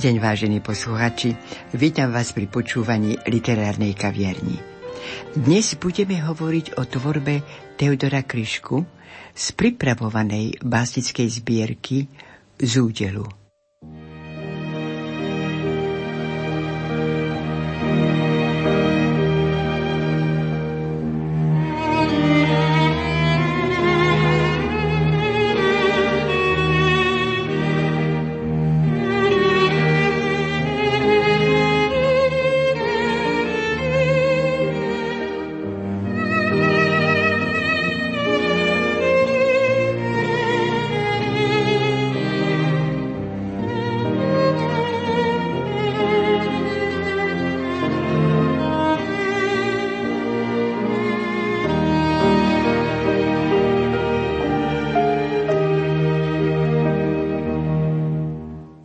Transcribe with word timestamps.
Deň, 0.00 0.16
vážení 0.16 0.64
posluchači. 0.64 1.36
Vítam 1.76 2.08
vás 2.08 2.32
pri 2.32 2.48
počúvaní 2.48 3.20
literárnej 3.28 3.92
kavierni. 3.92 4.56
Dnes 5.36 5.76
budeme 5.76 6.16
hovoriť 6.24 6.80
o 6.80 6.88
tvorbe 6.88 7.44
Teodora 7.76 8.24
Kryšku 8.24 8.80
z 9.36 9.46
pripravovanej 9.52 10.64
básnickej 10.64 11.28
zbierky 11.28 12.08
z 12.56 12.72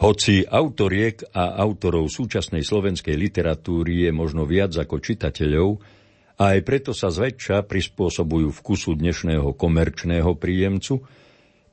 Hoci 0.06 0.46
autoriek 0.46 1.34
a 1.34 1.58
autorov 1.66 2.14
súčasnej 2.14 2.62
slovenskej 2.62 3.18
literatúry 3.18 4.06
je 4.06 4.14
možno 4.14 4.46
viac 4.46 4.70
ako 4.78 5.02
čitateľov, 5.02 5.82
a 6.38 6.54
aj 6.54 6.60
preto 6.62 6.94
sa 6.94 7.10
zväčša 7.10 7.66
prispôsobujú 7.66 8.54
vkusu 8.54 9.02
dnešného 9.02 9.58
komerčného 9.58 10.38
príjemcu, 10.38 11.02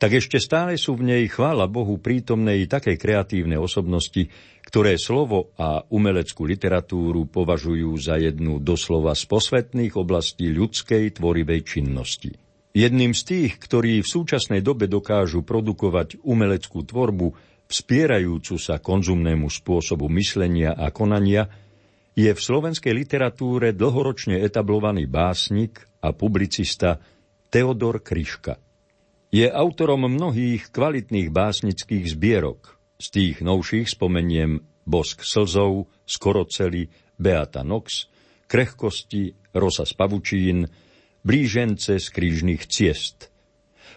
tak 0.01 0.17
ešte 0.17 0.41
stále 0.41 0.81
sú 0.81 0.97
v 0.97 1.13
nej, 1.13 1.29
chvála 1.29 1.69
Bohu, 1.69 2.01
prítomné 2.01 2.65
i 2.65 2.65
také 2.65 2.97
kreatívne 2.97 3.61
osobnosti, 3.61 4.33
ktoré 4.65 4.97
slovo 4.97 5.53
a 5.61 5.85
umeleckú 5.93 6.49
literatúru 6.49 7.29
považujú 7.29 7.93
za 8.01 8.17
jednu 8.17 8.65
doslova 8.65 9.13
z 9.13 9.29
posvetných 9.29 9.93
oblastí 9.93 10.49
ľudskej 10.49 11.21
tvorivej 11.21 11.61
činnosti. 11.69 12.33
Jedným 12.73 13.13
z 13.13 13.23
tých, 13.29 13.61
ktorí 13.61 14.01
v 14.01 14.09
súčasnej 14.09 14.65
dobe 14.65 14.89
dokážu 14.89 15.45
produkovať 15.45 16.25
umeleckú 16.25 16.81
tvorbu, 16.81 17.52
vspierajúcu 17.73 18.61
sa 18.61 18.77
konzumnému 18.77 19.49
spôsobu 19.49 20.13
myslenia 20.13 20.77
a 20.77 20.93
konania, 20.93 21.49
je 22.13 22.29
v 22.29 22.37
slovenskej 22.37 22.93
literatúre 22.93 23.73
dlhoročne 23.73 24.37
etablovaný 24.45 25.09
básnik 25.09 25.81
a 26.05 26.13
publicista 26.13 27.01
Teodor 27.49 28.05
Kryška. 28.05 28.61
Je 29.33 29.49
autorom 29.49 30.05
mnohých 30.05 30.69
kvalitných 30.69 31.33
básnických 31.33 32.05
zbierok. 32.13 32.77
Z 33.01 33.07
tých 33.09 33.37
novších 33.41 33.89
spomeniem 33.89 34.61
Bosk 34.85 35.25
slzov, 35.25 35.89
Skoroceli, 36.05 36.93
Beata 37.17 37.65
Nox, 37.65 38.13
Krehkosti, 38.45 39.33
Rosa 39.57 39.89
z 39.89 39.97
pavučín, 39.97 40.69
Blížence 41.25 41.97
z 41.97 42.07
krížnych 42.13 42.69
ciest– 42.69 43.29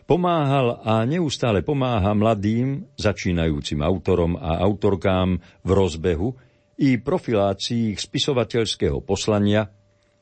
Pomáhal 0.06 0.86
a 0.86 1.02
neustále 1.02 1.66
pomáha 1.66 2.14
mladým, 2.14 2.94
začínajúcim 2.94 3.82
autorom 3.82 4.38
a 4.38 4.62
autorkám 4.62 5.42
v 5.66 5.70
rozbehu 5.74 6.30
i 6.78 7.02
profilácii 7.02 7.98
ich 7.98 8.06
spisovateľského 8.06 9.02
poslania, 9.02 9.66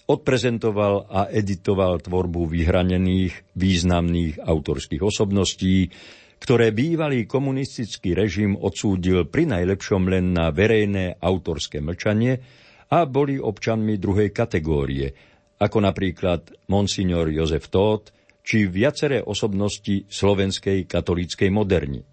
odprezentoval 0.07 1.11
a 1.11 1.27
editoval 1.27 1.99
tvorbu 1.99 2.47
vyhranených, 2.47 3.59
významných 3.59 4.39
autorských 4.39 5.03
osobností, 5.03 5.91
ktoré 6.39 6.71
bývalý 6.71 7.27
komunistický 7.27 8.15
režim 8.15 8.55
odsúdil 8.55 9.27
pri 9.27 9.51
najlepšom 9.51 10.07
len 10.07 10.31
na 10.31 10.47
verejné 10.55 11.19
autorské 11.19 11.83
mlčanie 11.83 12.39
a 12.87 13.03
boli 13.03 13.35
občanmi 13.35 13.99
druhej 13.99 14.31
kategórie, 14.31 15.11
ako 15.59 15.77
napríklad 15.83 16.71
monsignor 16.71 17.27
Jozef 17.27 17.67
Tóth, 17.67 18.22
či 18.43 18.67
viaceré 18.67 19.23
osobnosti 19.23 20.05
slovenskej 20.11 20.83
katolíckej 20.85 21.49
moderni. 21.49 22.03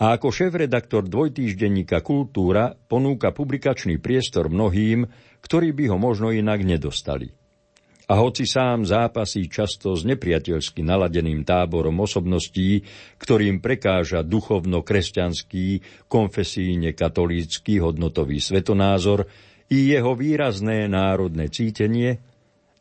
A 0.00 0.16
ako 0.16 0.32
šéf-redaktor 0.32 1.06
dvojtýždenníka 1.06 2.00
Kultúra 2.00 2.72
ponúka 2.74 3.30
publikačný 3.30 4.00
priestor 4.00 4.48
mnohým, 4.48 5.04
ktorí 5.44 5.76
by 5.76 5.92
ho 5.92 5.98
možno 6.00 6.32
inak 6.32 6.64
nedostali. 6.64 7.30
A 8.10 8.18
hoci 8.18 8.48
sám 8.48 8.82
zápasí 8.82 9.46
často 9.46 9.94
s 9.94 10.02
nepriateľsky 10.02 10.82
naladeným 10.82 11.46
táborom 11.46 12.02
osobností, 12.02 12.82
ktorým 13.20 13.62
prekáža 13.62 14.26
duchovno-kresťanský, 14.26 15.66
konfesíne-katolícky 16.10 17.78
hodnotový 17.78 18.42
svetonázor 18.42 19.28
i 19.70 19.94
jeho 19.94 20.18
výrazné 20.18 20.90
národné 20.90 21.46
cítenie, 21.46 22.18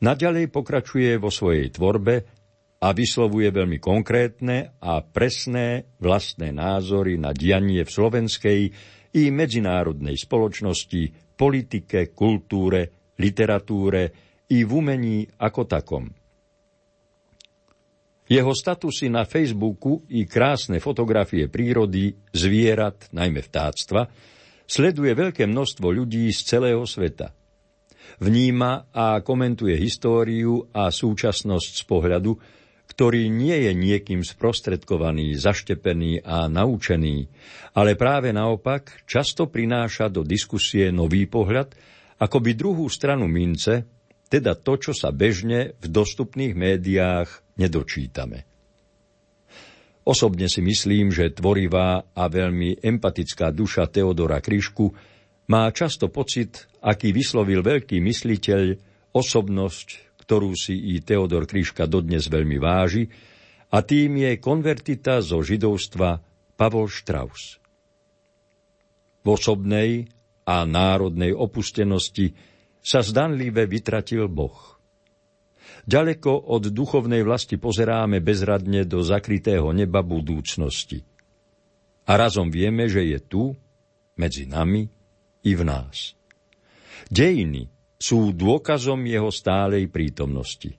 naďalej 0.01 0.49
pokračuje 0.49 1.21
vo 1.21 1.29
svojej 1.29 1.69
tvorbe 1.69 2.40
a 2.81 2.87
vyslovuje 2.97 3.53
veľmi 3.53 3.77
konkrétne 3.77 4.73
a 4.81 5.05
presné 5.05 5.85
vlastné 6.01 6.49
názory 6.49 7.21
na 7.21 7.29
dianie 7.29 7.85
v 7.85 7.93
slovenskej 7.93 8.61
i 9.11 9.23
medzinárodnej 9.29 10.17
spoločnosti, 10.17 11.35
politike, 11.37 12.09
kultúre, 12.09 13.13
literatúre 13.21 14.01
i 14.49 14.65
v 14.65 14.71
umení 14.73 15.29
ako 15.37 15.61
takom. 15.69 16.05
Jeho 18.31 18.53
statusy 18.55 19.11
na 19.11 19.27
Facebooku 19.27 20.07
i 20.15 20.23
krásne 20.23 20.79
fotografie 20.79 21.51
prírody, 21.51 22.15
zvierat, 22.31 23.11
najmä 23.11 23.43
vtáctva, 23.43 24.07
sleduje 24.63 25.11
veľké 25.11 25.43
množstvo 25.51 25.91
ľudí 25.91 26.31
z 26.31 26.39
celého 26.47 26.87
sveta. 26.87 27.35
Vníma 28.23 28.87
a 28.95 29.19
komentuje 29.19 29.75
históriu 29.75 30.63
a 30.71 30.87
súčasnosť 30.87 31.71
z 31.75 31.83
pohľadu, 31.83 32.31
ktorý 33.01 33.33
nie 33.33 33.65
je 33.65 33.73
niekým 33.73 34.21
sprostredkovaný, 34.21 35.33
zaštepený 35.33 36.21
a 36.21 36.45
naučený, 36.45 37.33
ale 37.73 37.97
práve 37.97 38.29
naopak 38.29 39.09
často 39.09 39.49
prináša 39.49 40.05
do 40.13 40.21
diskusie 40.21 40.93
nový 40.93 41.25
pohľad, 41.25 41.73
ako 42.21 42.37
by 42.37 42.53
druhú 42.53 42.85
stranu 42.93 43.25
mince, 43.25 43.89
teda 44.29 44.53
to, 44.53 44.77
čo 44.77 44.93
sa 44.93 45.09
bežne 45.09 45.73
v 45.81 45.85
dostupných 45.89 46.53
médiách 46.53 47.41
nedočítame. 47.57 48.45
Osobne 50.05 50.45
si 50.45 50.61
myslím, 50.61 51.09
že 51.09 51.33
tvorivá 51.33 52.05
a 52.13 52.23
veľmi 52.29 52.85
empatická 52.85 53.49
duša 53.49 53.89
Teodora 53.89 54.37
Kryšku 54.45 54.93
má 55.49 55.65
často 55.73 56.05
pocit, 56.13 56.69
aký 56.85 57.09
vyslovil 57.17 57.65
veľký 57.65 57.97
mysliteľ, 57.97 58.77
osobnosť, 59.17 60.10
ktorú 60.31 60.55
si 60.55 60.95
i 60.95 61.03
Teodor 61.03 61.43
Kryška 61.43 61.91
dodnes 61.91 62.31
veľmi 62.31 62.55
váži, 62.55 63.03
a 63.67 63.83
tým 63.83 64.15
je 64.23 64.39
konvertita 64.39 65.19
zo 65.19 65.43
židovstva 65.43 66.23
Pavol 66.55 66.87
Strauss. 66.87 67.59
V 69.19 69.27
osobnej 69.27 70.07
a 70.47 70.63
národnej 70.63 71.35
opustenosti 71.35 72.31
sa 72.79 73.03
zdanlive 73.03 73.67
vytratil 73.67 74.31
Boh. 74.31 74.79
Ďaleko 75.83 76.31
od 76.55 76.71
duchovnej 76.71 77.27
vlasti 77.27 77.59
pozeráme 77.59 78.23
bezradne 78.23 78.87
do 78.87 79.03
zakrytého 79.03 79.67
neba 79.75 79.99
budúcnosti. 79.99 81.03
A 82.07 82.15
razom 82.15 82.47
vieme, 82.47 82.87
že 82.87 83.03
je 83.03 83.19
tu, 83.19 83.43
medzi 84.15 84.47
nami 84.47 84.87
i 85.43 85.51
v 85.51 85.61
nás. 85.67 86.15
Dejiny 87.11 87.80
sú 88.01 88.33
dôkazom 88.33 89.05
jeho 89.05 89.29
stálej 89.29 89.85
prítomnosti. 89.93 90.73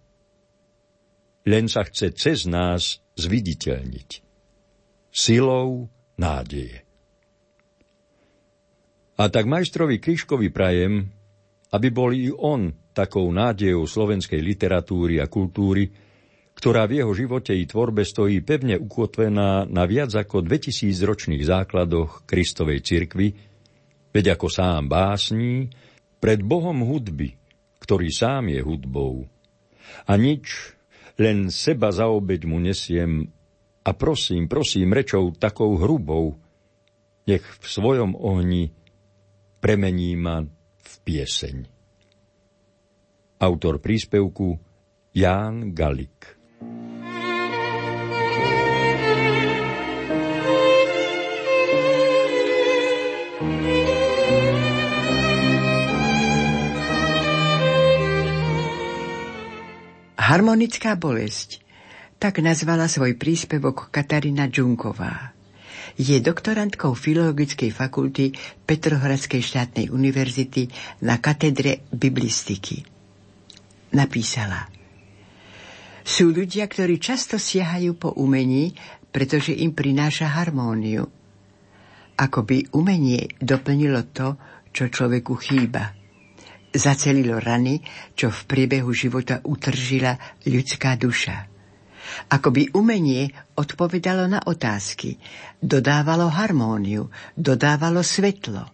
Len 1.47 1.71
sa 1.71 1.87
chce 1.87 2.11
cez 2.11 2.51
nás 2.51 2.99
zviditeľniť. 3.15 4.11
Silou 5.15 5.87
nádeje. 6.19 6.83
A 9.23 9.31
tak 9.31 9.47
majstrovi 9.47 10.03
Kryškovi 10.03 10.51
prajem, 10.51 11.07
aby 11.71 11.89
bol 11.95 12.11
i 12.11 12.27
on 12.35 12.75
takou 12.91 13.31
nádejou 13.31 13.87
slovenskej 13.87 14.43
literatúry 14.43 15.23
a 15.23 15.31
kultúry, 15.31 15.87
ktorá 16.53 16.85
v 16.91 17.01
jeho 17.01 17.13
živote 17.15 17.55
i 17.55 17.65
tvorbe 17.65 18.03
stojí 18.03 18.43
pevne 18.43 18.77
ukotvená 18.77 19.65
na 19.71 19.85
viac 19.87 20.13
ako 20.13 20.43
2000 20.45 20.91
ročných 21.07 21.43
základoch 21.47 22.29
Kristovej 22.29 22.83
cirkvy, 22.85 23.29
veď 24.13 24.37
ako 24.37 24.47
sám 24.53 24.91
básní, 24.91 25.71
pred 26.23 26.39
Bohom 26.39 26.87
hudby, 26.87 27.35
ktorý 27.83 28.15
sám 28.15 28.55
je 28.55 28.63
hudbou. 28.63 29.27
A 30.07 30.15
nič, 30.15 30.71
len 31.19 31.51
seba 31.51 31.91
za 31.91 32.07
obeď 32.07 32.47
mu 32.47 32.63
nesiem 32.63 33.27
a 33.83 33.91
prosím, 33.91 34.47
prosím 34.47 34.95
rečou 34.95 35.35
takou 35.35 35.75
hrubou, 35.75 36.39
nech 37.27 37.43
v 37.43 37.67
svojom 37.67 38.15
ohni 38.15 38.71
premení 39.59 40.15
ma 40.15 40.47
v 40.79 40.95
pieseň. 41.03 41.57
Autor 43.43 43.83
príspevku 43.83 44.55
Ján 45.11 45.75
Galik 45.75 46.39
Harmonická 60.23 60.95
bolesť. 60.95 61.59
Tak 62.23 62.39
nazvala 62.39 62.87
svoj 62.87 63.19
príspevok 63.19 63.91
Katarína 63.91 64.47
Džunková. 64.47 65.35
Je 65.99 66.15
doktorantkou 66.23 66.95
Filologickej 66.95 67.75
fakulty 67.75 68.31
Petrohradskej 68.63 69.43
štátnej 69.43 69.91
univerzity 69.91 70.71
na 71.03 71.19
katedre 71.19 71.83
biblistiky. 71.91 72.87
Napísala 73.99 74.71
Sú 76.07 76.31
ľudia, 76.31 76.71
ktorí 76.71 77.03
často 77.03 77.35
siahajú 77.35 77.99
po 77.99 78.15
umení, 78.15 78.79
pretože 79.11 79.51
im 79.51 79.75
prináša 79.75 80.39
harmóniu. 80.39 81.03
Ako 82.15 82.47
by 82.47 82.71
umenie 82.79 83.27
doplnilo 83.43 84.07
to, 84.15 84.39
čo 84.71 84.87
človeku 84.87 85.35
chýba– 85.35 85.91
zacelilo 86.73 87.39
rany, 87.39 87.85
čo 88.17 88.33
v 88.33 88.41
priebehu 88.49 88.91
života 88.91 89.45
utržila 89.45 90.17
ľudská 90.49 90.97
duša. 90.97 91.53
Ako 92.29 92.51
by 92.51 92.75
umenie 92.75 93.31
odpovedalo 93.57 94.27
na 94.27 94.43
otázky, 94.43 95.17
dodávalo 95.63 96.29
harmóniu, 96.29 97.09
dodávalo 97.39 98.03
svetlo, 98.03 98.69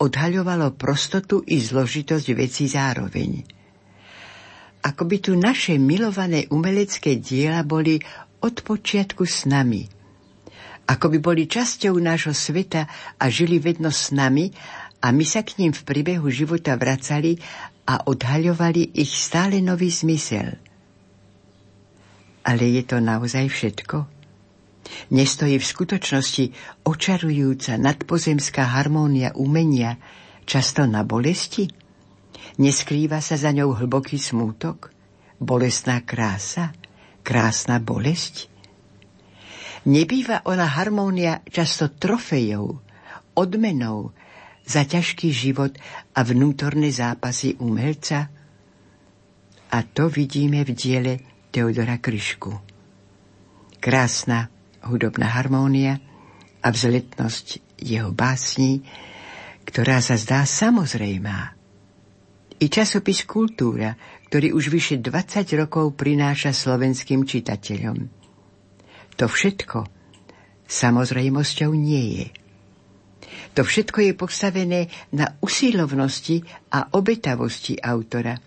odhaľovalo 0.00 0.72
prostotu 0.78 1.44
i 1.44 1.60
zložitosť 1.60 2.26
vecí 2.32 2.70
zároveň. 2.70 3.44
Ako 4.80 5.04
by 5.04 5.16
tu 5.20 5.36
naše 5.36 5.76
milované 5.76 6.48
umelecké 6.48 7.20
diela 7.20 7.60
boli 7.60 8.00
od 8.40 8.64
počiatku 8.64 9.28
s 9.28 9.44
nami. 9.44 9.84
Ako 10.88 11.12
by 11.12 11.18
boli 11.20 11.44
časťou 11.44 12.00
nášho 12.00 12.32
sveta 12.32 12.88
a 13.20 13.24
žili 13.28 13.60
vedno 13.60 13.92
s 13.92 14.08
nami 14.10 14.48
a 15.00 15.06
my 15.12 15.24
sa 15.24 15.40
k 15.40 15.56
ním 15.60 15.72
v 15.72 15.82
príbehu 15.84 16.28
života 16.28 16.76
vracali 16.76 17.40
a 17.88 18.04
odhaľovali 18.04 19.00
ich 19.00 19.12
stále 19.16 19.64
nový 19.64 19.88
zmysel. 19.88 20.60
Ale 22.44 22.64
je 22.68 22.82
to 22.84 23.00
naozaj 23.00 23.48
všetko? 23.48 24.20
Nestojí 25.12 25.60
v 25.60 25.70
skutočnosti 25.70 26.44
očarujúca 26.84 27.76
nadpozemská 27.76 28.64
harmónia 28.76 29.32
umenia 29.36 30.00
často 30.44 30.84
na 30.88 31.04
bolesti? 31.04 31.68
Neskrýva 32.60 33.20
sa 33.24 33.36
za 33.36 33.52
ňou 33.52 33.76
hlboký 33.76 34.16
smútok? 34.20 34.92
Bolestná 35.40 36.04
krása? 36.04 36.76
Krásna 37.20 37.80
bolesť? 37.80 38.48
Nebýva 39.88 40.44
ona 40.44 40.68
harmónia 40.68 41.40
často 41.48 41.88
trofejou, 41.88 42.80
odmenou, 43.32 44.12
za 44.64 44.82
ťažký 44.86 45.28
život 45.30 45.76
a 46.14 46.20
vnútorné 46.22 46.90
zápasy 46.90 47.58
umelca? 47.60 48.30
A 49.70 49.78
to 49.86 50.10
vidíme 50.10 50.66
v 50.66 50.70
diele 50.74 51.12
Teodora 51.50 51.98
Kryšku. 51.98 52.52
Krásna 53.80 54.50
hudobná 54.84 55.30
harmónia 55.36 55.98
a 56.60 56.68
vzletnosť 56.68 57.80
jeho 57.80 58.12
básní, 58.12 58.84
ktorá 59.64 60.02
sa 60.04 60.18
zdá 60.18 60.44
samozrejmá. 60.44 61.56
I 62.60 62.66
časopis 62.68 63.24
Kultúra, 63.24 63.96
ktorý 64.28 64.52
už 64.52 64.68
vyše 64.68 64.96
20 65.00 65.48
rokov 65.56 65.96
prináša 65.96 66.52
slovenským 66.52 67.24
čitateľom. 67.24 67.98
To 69.16 69.24
všetko 69.24 69.88
samozrejmosťou 70.68 71.72
nie 71.74 72.04
je. 72.20 72.26
To 73.54 73.66
všetko 73.66 73.98
je 74.06 74.12
postavené 74.14 74.80
na 75.10 75.34
usilovnosti 75.42 76.42
a 76.70 76.94
obetavosti 76.94 77.76
autora, 77.82 78.38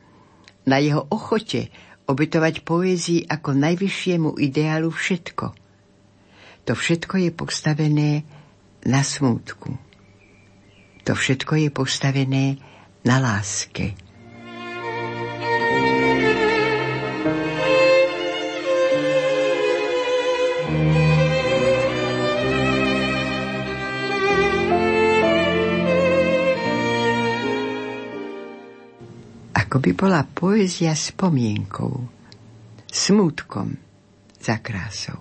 na 0.63 0.77
jeho 0.79 1.03
ochote 1.11 1.67
obetovať 2.07 2.63
poézii 2.63 3.27
ako 3.27 3.51
najvyššiemu 3.51 4.39
ideálu 4.39 4.91
všetko. 4.91 5.45
To 6.63 6.71
všetko 6.71 7.15
je 7.27 7.29
postavené 7.35 8.11
na 8.88 9.03
smútku. 9.03 9.75
To 11.03 11.11
všetko 11.11 11.67
je 11.67 11.69
postavené 11.71 12.45
na 13.03 13.19
láske. 13.19 14.00
Ako 29.73 29.89
by 29.89 29.97
bola 29.97 30.21
poézia 30.21 30.93
spomienkou, 30.93 31.98
smutkom 32.93 33.74
za 34.38 34.62
krásou. 34.62 35.17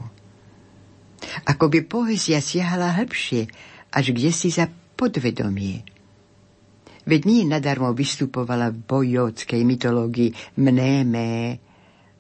Ako 1.49 1.73
by 1.73 1.81
poézia 1.88 2.37
siahala 2.37 2.93
hĺbšie, 3.00 3.49
až 3.88 4.12
kde 4.12 4.29
si 4.29 4.53
za 4.53 4.69
podvedomie. 4.69 5.88
Veď 7.09 7.21
nie 7.25 7.49
nadarmo 7.49 7.97
vystupovala 7.97 8.69
v 8.69 8.85
bojotskej 8.85 9.65
mytológii 9.65 10.61
mnémé 10.61 11.57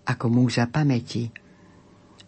ako 0.08 0.32
múza 0.32 0.64
pamäti. 0.72 1.28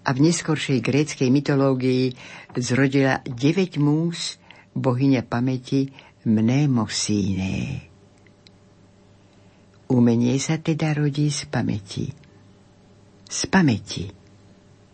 A 0.05 0.13
v 0.13 0.21
neskoršej 0.21 0.85
gréckej 0.85 1.33
mytológii 1.33 2.13
zrodila 2.61 3.25
9 3.25 3.81
múz 3.81 4.37
bohyňa 4.77 5.25
pamäti 5.25 5.89
mnémosíné. 6.29 7.94
Umenie 9.95 10.43
sa 10.43 10.59
teda 10.59 10.91
rodí 10.91 11.31
z 11.31 11.47
pamäti. 11.47 12.11
Z 13.31 13.47
pamäti. 13.47 14.11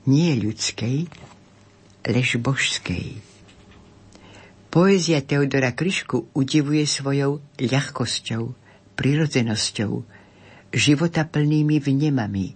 Nie 0.05 0.37
ľudskej, 0.37 1.09
lež 2.05 2.37
božskej. 2.37 3.17
Poézia 4.69 5.25
Teodora 5.25 5.73
Kryšku 5.73 6.37
udivuje 6.37 6.85
svojou 6.85 7.41
ľahkosťou, 7.57 8.53
prirodzenosťou, 9.01 10.05
života 10.69 11.25
plnými 11.25 11.81
vnemami. 11.81 12.53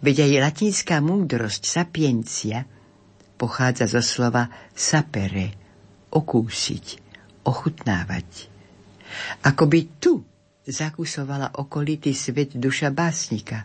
Veď 0.00 0.16
aj 0.24 0.32
latinská 0.48 1.04
múdrosť 1.04 1.68
sapiencia 1.68 2.64
pochádza 3.36 3.84
zo 3.84 4.00
slova 4.00 4.48
sapere, 4.72 5.52
okúsiť, 6.08 6.86
ochutnávať. 7.44 8.48
Akoby 9.44 9.92
tu 10.00 10.24
zakusovala 10.68 11.56
okolitý 11.56 12.12
svet 12.12 12.52
duša 12.52 12.92
básnika. 12.92 13.64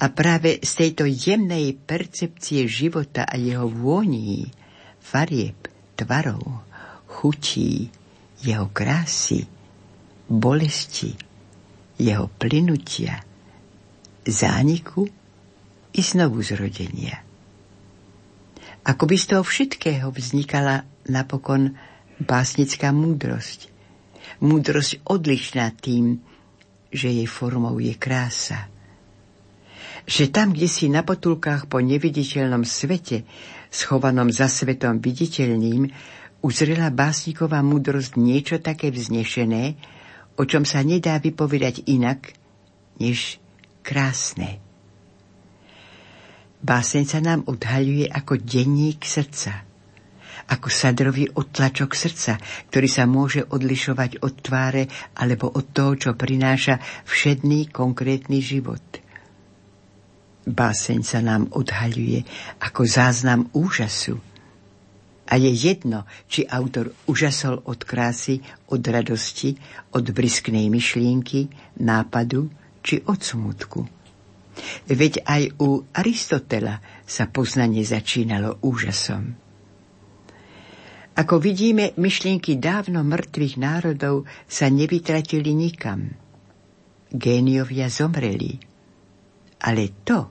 A 0.00 0.06
práve 0.10 0.58
z 0.64 0.72
tejto 0.80 1.04
jemnej 1.04 1.76
percepcie 1.76 2.64
života 2.64 3.28
a 3.28 3.36
jeho 3.36 3.68
vôní, 3.68 4.48
farieb, 4.98 5.68
tvarov, 5.94 6.64
chutí, 7.06 7.92
jeho 8.40 8.72
krásy, 8.72 9.44
bolesti, 10.26 11.12
jeho 12.00 12.32
plynutia, 12.40 13.20
zániku 14.24 15.04
i 15.94 16.00
znovu 16.00 16.40
zrodenia. 16.40 17.20
Ako 18.84 19.04
by 19.08 19.16
z 19.16 19.26
toho 19.32 19.44
všetkého 19.44 20.08
vznikala 20.12 20.84
napokon 21.08 21.76
básnická 22.20 22.92
múdrosť, 22.92 23.73
Múdrosť 24.42 25.06
odlišná 25.06 25.70
tým, 25.78 26.18
že 26.94 27.10
jej 27.10 27.26
formou 27.26 27.78
je 27.82 27.94
krása. 27.98 28.70
Že 30.04 30.30
tam, 30.30 30.52
kde 30.54 30.68
si 30.70 30.86
na 30.90 31.02
potulkách 31.02 31.66
po 31.66 31.82
neviditeľnom 31.82 32.62
svete, 32.62 33.26
schovanom 33.74 34.30
za 34.30 34.46
svetom 34.46 35.02
viditeľným, 35.02 35.90
uzrela 36.44 36.92
básniková 36.92 37.64
múdrosť 37.64 38.20
niečo 38.20 38.56
také 38.60 38.92
vznešené, 38.92 39.74
o 40.38 40.42
čom 40.44 40.62
sa 40.68 40.84
nedá 40.84 41.16
vypovedať 41.18 41.88
inak, 41.88 42.36
než 43.00 43.42
krásne. 43.82 44.62
Báseň 46.64 47.04
sa 47.04 47.20
nám 47.20 47.44
odhaľuje 47.44 48.08
ako 48.08 48.40
denník 48.40 49.04
srdca, 49.04 49.68
ako 50.48 50.68
sadrový 50.68 51.30
odtlačok 51.32 51.96
srdca, 51.96 52.36
ktorý 52.70 52.88
sa 52.88 53.04
môže 53.08 53.44
odlišovať 53.44 54.20
od 54.20 54.34
tváre 54.40 54.88
alebo 55.16 55.48
od 55.48 55.70
toho, 55.72 55.96
čo 55.96 56.10
prináša 56.12 56.80
všedný 57.08 57.72
konkrétny 57.72 58.44
život. 58.44 58.82
Báseň 60.44 61.00
sa 61.00 61.24
nám 61.24 61.48
odhaľuje 61.56 62.20
ako 62.60 62.82
záznam 62.84 63.48
úžasu. 63.56 64.20
A 65.24 65.40
je 65.40 65.48
jedno, 65.48 66.04
či 66.28 66.44
autor 66.44 66.92
užasol 67.08 67.64
od 67.64 67.80
krásy, 67.80 68.44
od 68.68 68.84
radosti, 68.84 69.56
od 69.96 70.04
brisknej 70.12 70.68
myšlienky, 70.68 71.48
nápadu 71.80 72.52
či 72.84 73.00
od 73.08 73.24
smutku. 73.24 73.80
Veď 74.84 75.24
aj 75.24 75.42
u 75.64 75.80
Aristotela 75.96 76.78
sa 77.08 77.24
poznanie 77.26 77.82
začínalo 77.82 78.60
úžasom. 78.60 79.43
Ako 81.14 81.38
vidíme, 81.38 81.94
myšlienky 81.94 82.58
dávno 82.58 83.06
mŕtvych 83.06 83.54
národov 83.54 84.26
sa 84.50 84.66
nevytratili 84.66 85.54
nikam. 85.54 86.10
Géniovia 87.14 87.86
zomreli. 87.86 88.58
Ale 89.62 89.94
to, 90.02 90.26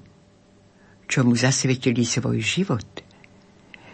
čo 1.07 1.23
mu 1.23 1.39
zasvetili 1.39 2.03
svoj 2.03 2.43
život, 2.43 2.89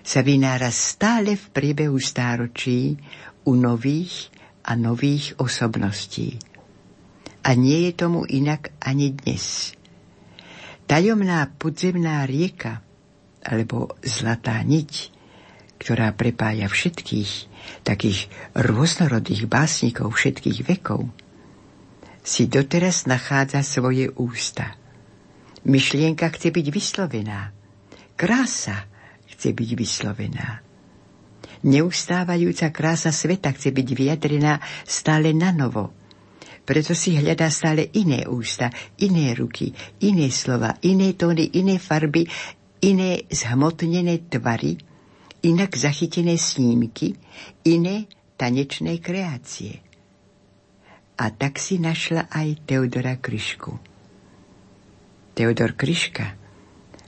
sa 0.01 0.25
vynára 0.25 0.73
stále 0.73 1.37
v 1.37 1.45
priebehu 1.53 2.01
stáročí 2.01 2.97
u 3.45 3.53
nových 3.53 4.33
a 4.65 4.73
nových 4.73 5.37
osobností. 5.37 6.41
A 7.45 7.53
nie 7.53 7.85
je 7.85 7.93
tomu 7.93 8.25
inak 8.25 8.73
ani 8.81 9.13
dnes. 9.13 9.77
Tajomná 10.89 11.45
podzemná 11.53 12.25
rieka, 12.25 12.81
alebo 13.45 13.93
zlatá 14.01 14.57
niť, 14.65 15.18
ktorá 15.79 16.11
prepája 16.13 16.67
všetkých 16.67 17.31
takých 17.87 18.27
rôznorodých 18.53 19.47
básnikov 19.47 20.11
všetkých 20.13 20.67
vekov, 20.67 21.07
si 22.19 22.45
doteraz 22.51 23.07
nachádza 23.07 23.63
svoje 23.63 24.11
ústa. 24.19 24.75
Myšlienka 25.63 26.29
chce 26.35 26.51
byť 26.51 26.67
vyslovená. 26.69 27.55
Krása 28.19 28.85
chce 29.31 29.55
byť 29.55 29.69
vyslovená. 29.79 30.47
Neustávajúca 31.63 32.71
krása 32.71 33.11
sveta 33.15 33.55
chce 33.55 33.71
byť 33.71 33.87
vyjadrená 33.95 34.59
stále 34.83 35.31
na 35.31 35.55
novo– 35.55 35.95
preto 36.69 36.93
si 36.93 37.17
hľadá 37.17 37.49
stále 37.49 37.89
iné 37.97 38.29
ústa, 38.29 38.69
iné 39.01 39.33
ruky, 39.33 39.73
iné 40.05 40.29
slova, 40.29 40.77
iné 40.85 41.17
tóny, 41.17 41.57
iné 41.57 41.81
farby, 41.81 42.29
iné 42.85 43.25
zhmotnené 43.25 44.29
tvary, 44.29 44.77
inak 45.43 45.75
zachytené 45.75 46.35
snímky, 46.35 47.15
iné 47.63 48.07
tanečné 48.35 48.99
kreácie. 48.99 49.83
A 51.19 51.31
tak 51.35 51.59
si 51.59 51.79
našla 51.79 52.31
aj 52.31 52.63
Teodora 52.63 53.19
Kryšku. 53.19 53.75
Teodor 55.35 55.75
Kryška 55.75 56.35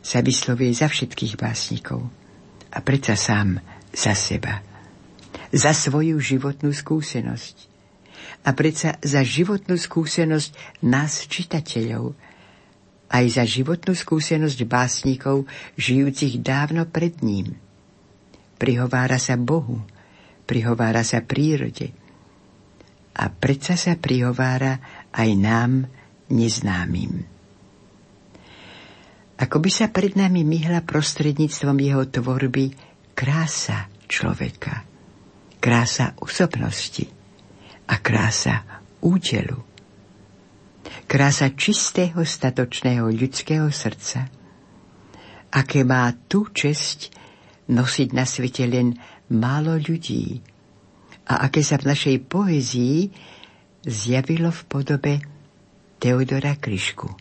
sa 0.04 0.20
vyslovuje 0.20 0.72
za 0.76 0.92
všetkých 0.92 1.40
básnikov 1.40 2.08
a 2.72 2.80
predsa 2.84 3.16
sám 3.16 3.60
za 3.92 4.16
seba. 4.16 4.64
Za 5.52 5.76
svoju 5.76 6.16
životnú 6.20 6.72
skúsenosť 6.72 7.72
a 8.42 8.50
predsa 8.56 8.98
za 9.04 9.22
životnú 9.22 9.78
skúsenosť 9.78 10.82
nás, 10.82 11.28
čitateľov, 11.28 12.16
aj 13.12 13.26
za 13.28 13.44
životnú 13.44 13.92
skúsenosť 13.92 14.60
básnikov, 14.66 15.46
žijúcich 15.76 16.40
dávno 16.40 16.88
pred 16.88 17.20
ním. 17.20 17.60
Prihovára 18.62 19.18
sa 19.18 19.34
Bohu, 19.42 19.82
prihovára 20.46 21.02
sa 21.02 21.26
prírode 21.26 21.90
a 23.18 23.26
predsa 23.34 23.74
sa 23.74 23.98
prihovára 23.98 24.78
aj 25.10 25.30
nám 25.34 25.90
neznámym. 26.30 27.26
Ako 29.42 29.58
by 29.58 29.72
sa 29.74 29.90
pred 29.90 30.14
nami 30.14 30.46
myhla 30.46 30.86
prostredníctvom 30.86 31.78
jeho 31.82 32.06
tvorby 32.06 32.78
krása 33.18 33.90
človeka, 34.06 34.86
krása 35.58 36.14
osobnosti– 36.22 37.10
a 37.92 37.96
krása 38.00 38.64
údelu. 39.04 39.60
Krása 41.12 41.52
čistého, 41.52 42.24
statočného 42.24 43.12
ľudského 43.12 43.68
srdca, 43.68 44.32
aké 45.52 45.84
má 45.84 46.08
tú 46.32 46.48
česť 46.48 47.11
nosiť 47.72 48.10
na 48.12 48.28
svete 48.28 48.68
len 48.68 49.00
málo 49.32 49.80
ľudí 49.80 50.44
a 51.32 51.48
aké 51.48 51.64
sa 51.64 51.80
v 51.80 51.96
našej 51.96 52.18
poezii 52.28 53.00
zjavilo 53.88 54.52
v 54.52 54.62
podobe 54.68 55.14
Teodora 56.02 56.60
Kryšku. 56.60 57.21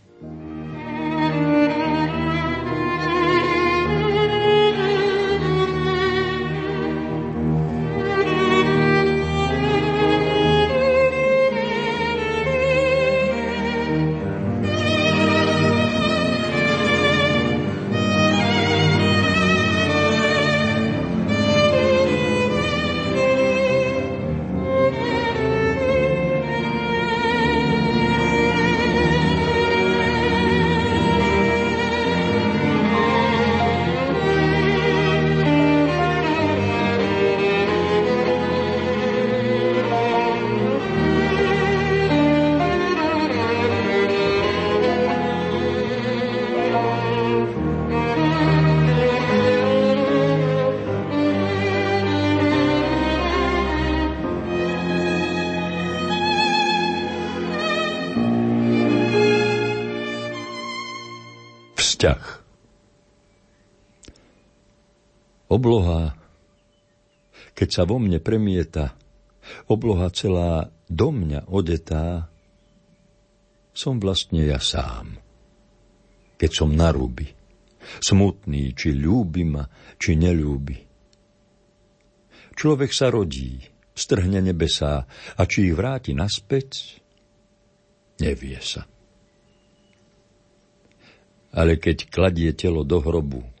Obloha, 65.61 66.17
keď 67.53 67.69
sa 67.69 67.83
vo 67.85 68.01
mne 68.01 68.17
premieta, 68.17 68.97
obloha 69.69 70.09
celá 70.09 70.73
do 70.89 71.13
mňa 71.13 71.45
odetá, 71.53 72.33
som 73.69 74.01
vlastne 74.01 74.41
ja 74.41 74.57
sám. 74.57 75.21
Keď 76.41 76.49
som 76.49 76.73
na 76.73 76.89
ruby, 76.89 77.29
smutný, 78.01 78.73
či 78.73 78.97
ľúbi 78.97 79.45
ma, 79.45 79.69
či 80.01 80.17
neľúbi. 80.17 80.81
Človek 82.57 82.89
sa 82.89 83.13
rodí, 83.13 83.61
strhne 83.93 84.41
nebesá 84.41 85.05
a 85.37 85.41
či 85.45 85.69
ich 85.69 85.77
vráti 85.77 86.17
naspäť, 86.17 86.97
nevie 88.17 88.57
sa. 88.65 88.89
Ale 91.53 91.77
keď 91.77 92.09
kladie 92.09 92.49
telo 92.57 92.81
do 92.81 92.97
hrobu, 92.97 93.60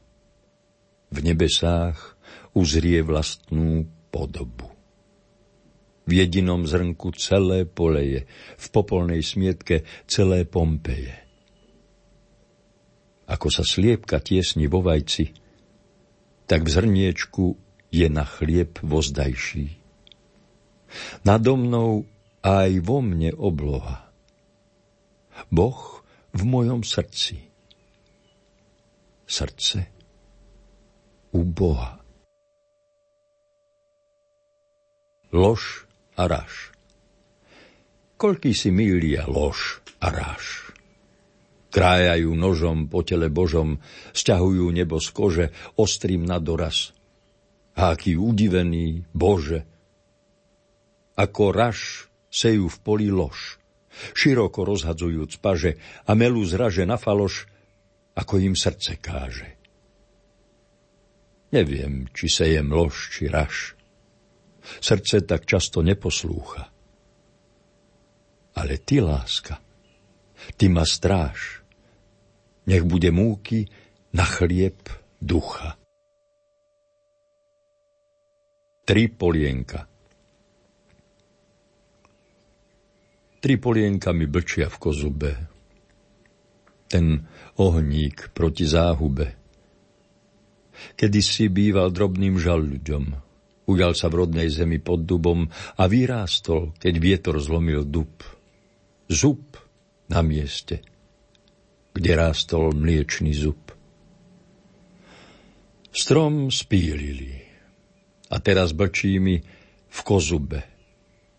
v 1.11 1.17
nebesách 1.19 2.15
uzrie 2.55 3.03
vlastnú 3.03 3.85
podobu. 4.09 4.71
V 6.07 6.11
jedinom 6.17 6.65
zrnku 6.65 7.13
celé 7.15 7.67
poleje, 7.67 8.25
v 8.57 8.65
popolnej 8.73 9.21
smietke 9.21 9.85
celé 10.09 10.47
Pompeje. 10.47 11.13
Ako 13.31 13.47
sa 13.47 13.63
sliepka 13.63 14.19
tiesni 14.19 14.67
vo 14.67 14.83
vajci, 14.83 15.31
tak 16.49 16.67
v 16.67 16.69
zrniečku 16.73 17.45
je 17.91 18.07
na 18.11 18.27
chlieb 18.27 18.75
vozdajší. 18.83 19.79
Nado 21.23 21.55
mnou 21.55 22.03
aj 22.43 22.71
vo 22.83 22.99
mne 22.99 23.31
obloha. 23.39 24.11
Boh 25.47 26.03
v 26.35 26.41
mojom 26.43 26.83
srdci. 26.83 27.39
Srdce 29.23 30.00
u 31.31 31.41
Boha. 31.43 31.99
Lož 35.31 35.87
a 36.19 36.27
raž. 36.27 36.75
Koľký 38.19 38.51
si 38.51 38.69
milia 38.69 39.23
lož 39.31 39.79
a 40.03 40.11
raž. 40.11 40.75
Krájajú 41.71 42.35
nožom 42.35 42.91
po 42.91 42.99
tele 43.07 43.31
Božom, 43.31 43.79
sťahujú 44.11 44.67
nebo 44.75 44.99
z 44.99 45.07
kože 45.15 45.45
ostrým 45.79 46.27
na 46.27 46.35
doraz. 46.35 46.91
A 47.79 47.95
aký 47.95 48.19
udivený, 48.19 49.07
Bože! 49.15 49.63
Ako 51.15 51.55
raž 51.55 52.11
sejú 52.27 52.67
v 52.67 52.77
poli 52.83 53.07
lož, 53.07 53.55
široko 54.11 54.67
rozhadzujúc 54.67 55.39
paže 55.39 55.79
a 56.03 56.11
melú 56.11 56.43
zraže 56.43 56.83
na 56.83 56.99
faloš, 56.99 57.47
ako 58.19 58.43
im 58.43 58.55
srdce 58.59 58.99
káže. 58.99 59.60
Neviem, 61.51 62.07
či 62.15 62.31
sejem 62.31 62.71
lož, 62.71 63.11
či 63.11 63.27
raž. 63.27 63.75
Srdce 64.79 65.27
tak 65.27 65.43
často 65.43 65.83
neposlúcha. 65.83 66.71
Ale 68.55 68.79
ty, 68.79 69.03
láska, 69.03 69.59
ty 70.55 70.71
ma 70.71 70.87
stráž 70.87 71.61
nech 72.67 72.83
bude 72.83 73.11
múky 73.11 73.65
na 74.13 74.25
chlieb 74.25 74.89
ducha. 75.21 75.77
Tri 78.85 79.07
polienka 79.07 79.87
Tri 83.41 83.57
polienka 83.57 84.13
mi 84.13 84.29
blčia 84.29 84.69
v 84.69 84.77
kozube. 84.77 85.31
Ten 86.85 87.25
ohník 87.57 88.29
proti 88.37 88.69
záhube. 88.69 89.40
Kedy 90.95 91.21
si 91.23 91.47
býval 91.47 91.89
drobným 91.91 92.37
žalľuďom. 92.37 93.03
Ujal 93.69 93.93
sa 93.95 94.09
v 94.09 94.25
rodnej 94.25 94.49
zemi 94.51 94.81
pod 94.81 95.05
dubom 95.07 95.47
a 95.77 95.83
vyrástol, 95.87 96.75
keď 96.77 96.93
vietor 96.97 97.35
zlomil 97.39 97.87
dub. 97.87 98.23
Zub 99.07 99.55
na 100.11 100.19
mieste– 100.25 100.81
kde 101.91 102.11
rástol 102.15 102.71
mliečný 102.71 103.35
zub. 103.35 103.59
Strom 105.91 106.47
spílili 106.47 107.35
a 108.31 108.39
teraz 108.39 108.71
blčí 108.71 109.19
mi 109.19 109.35
v 109.91 109.99
kozube. 110.07 110.63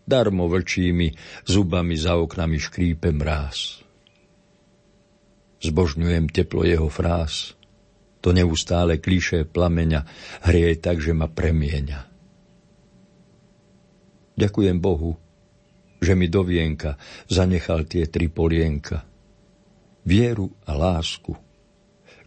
Darmo 0.03 0.45
vlčími 0.45 1.15
zubami 1.47 1.95
za 1.97 2.19
oknami 2.19 2.59
škrípe 2.61 3.09
mráz. 3.09 3.81
Zbožňujem 5.63 6.27
teplo 6.29 6.67
jeho 6.67 6.91
fráz. 6.91 7.55
To 8.23 8.31
neustále 8.31 9.03
kliše 9.03 9.43
plameňa 9.43 10.07
hrie 10.47 10.79
tak, 10.79 11.03
že 11.03 11.11
ma 11.11 11.27
premieňa. 11.27 11.99
Ďakujem 14.39 14.77
Bohu, 14.79 15.19
že 15.99 16.15
mi 16.15 16.31
do 16.31 16.41
vienka 16.47 16.95
zanechal 17.27 17.83
tie 17.85 18.07
tri 18.07 18.31
polienka– 18.31 19.03
vieru 20.03 20.51
a 20.67 20.75
lásku, 20.75 21.33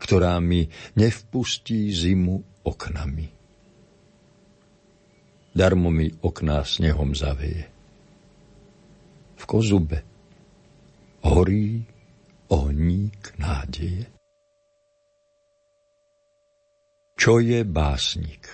ktorá 0.01 0.41
mi 0.41 0.69
nevpustí 0.97 1.93
zimu 1.93 2.65
oknami. 2.65 3.29
Darmo 5.57 5.89
mi 5.89 6.13
okná 6.21 6.61
snehom 6.65 7.17
zaveje. 7.17 7.65
V 9.37 9.45
kozube 9.49 10.05
horí 11.25 11.81
ohník 12.53 13.41
nádeje. 13.41 14.16
Čo 17.17 17.41
je 17.41 17.65
básnik? 17.65 18.45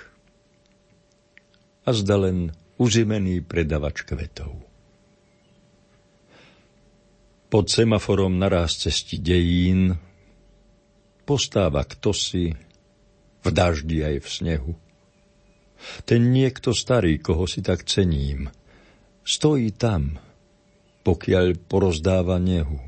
A 1.83 1.91
zda 1.91 2.15
len 2.15 2.55
uzimený 2.79 3.43
predavač 3.43 4.07
kvetov. 4.07 4.55
Pod 7.51 7.69
semaforom 7.69 8.39
naraz 8.39 8.81
cesti 8.81 9.21
dejín 9.21 9.93
postáva 11.27 11.85
kto 11.85 12.15
si 12.17 12.55
v 13.43 13.49
daždi 13.51 14.01
aj 14.01 14.17
v 14.23 14.29
snehu. 14.31 14.73
Ten 16.07 16.31
niekto 16.31 16.71
starý, 16.71 17.19
koho 17.19 17.45
si 17.51 17.61
tak 17.61 17.83
cením, 17.85 18.47
stojí 19.27 19.75
tam, 19.75 20.23
pokiaľ 21.03 21.59
porozdáva 21.67 22.39
nehu. 22.39 22.79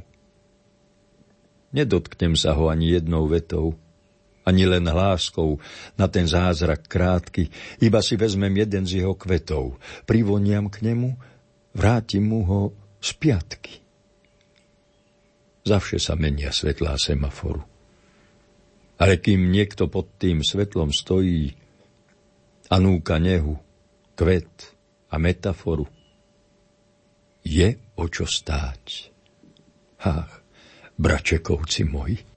Nedotknem 1.75 2.39
sa 2.39 2.55
ho 2.55 2.71
ani 2.71 2.95
jednou 2.95 3.27
vetou, 3.27 3.75
ani 4.45 4.69
len 4.69 4.85
hláskou 4.85 5.57
na 5.97 6.07
ten 6.09 6.29
zázrak 6.29 6.85
krátky, 6.85 7.49
iba 7.81 8.05
si 8.05 8.15
vezmem 8.21 8.53
jeden 8.53 8.85
z 8.85 9.03
jeho 9.03 9.17
kvetov, 9.17 9.81
privoniam 10.05 10.69
k 10.69 10.85
nemu, 10.85 11.17
vrátim 11.73 12.29
mu 12.29 12.45
ho 12.45 12.63
z 13.01 13.11
piatky. 13.17 13.75
Zavše 15.65 15.97
sa 15.97 16.13
menia 16.13 16.53
svetlá 16.53 17.01
semaforu. 17.01 17.65
Ale 19.01 19.19
kým 19.19 19.49
niekto 19.49 19.89
pod 19.89 20.21
tým 20.21 20.45
svetlom 20.45 20.93
stojí 20.93 21.57
a 22.69 22.77
núka 22.79 23.17
nehu, 23.17 23.57
kvet 24.15 24.77
a 25.09 25.17
metaforu, 25.17 25.89
je 27.45 27.77
o 27.97 28.05
čo 28.09 28.29
stáť. 28.29 28.85
Ach, 30.05 30.33
bračekovci 31.01 31.83
moji. 31.89 32.34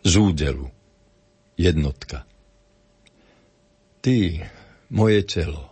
Z 0.00 0.12
údelu. 0.16 0.70
Jednotka. 1.60 2.24
Ty, 4.00 4.48
moje 4.88 5.20
telo. 5.28 5.68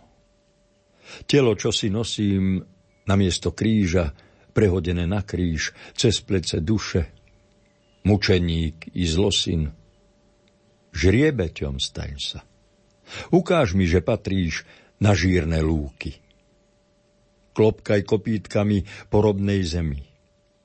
Telo, 1.25 1.57
čo 1.57 1.73
si 1.73 1.89
nosím 1.89 2.61
namiesto 3.09 3.49
kríža, 3.57 4.13
prehodené 4.53 5.09
na 5.09 5.25
kríž, 5.25 5.73
cez 5.97 6.21
plece 6.21 6.61
duše, 6.61 7.09
mučeník 8.05 8.93
i 8.93 9.03
zlosin. 9.09 9.73
Žriebeťom 10.93 11.81
staň 11.81 12.13
sa. 12.21 12.39
Ukáž 13.33 13.73
mi, 13.73 13.89
že 13.89 14.05
patríš 14.05 14.65
na 15.01 15.17
žírne 15.17 15.57
lúky. 15.65 16.21
Klopkaj 17.57 18.05
kopítkami 18.05 18.85
po 19.09 19.25
robnej 19.25 19.65
zemi. 19.65 20.08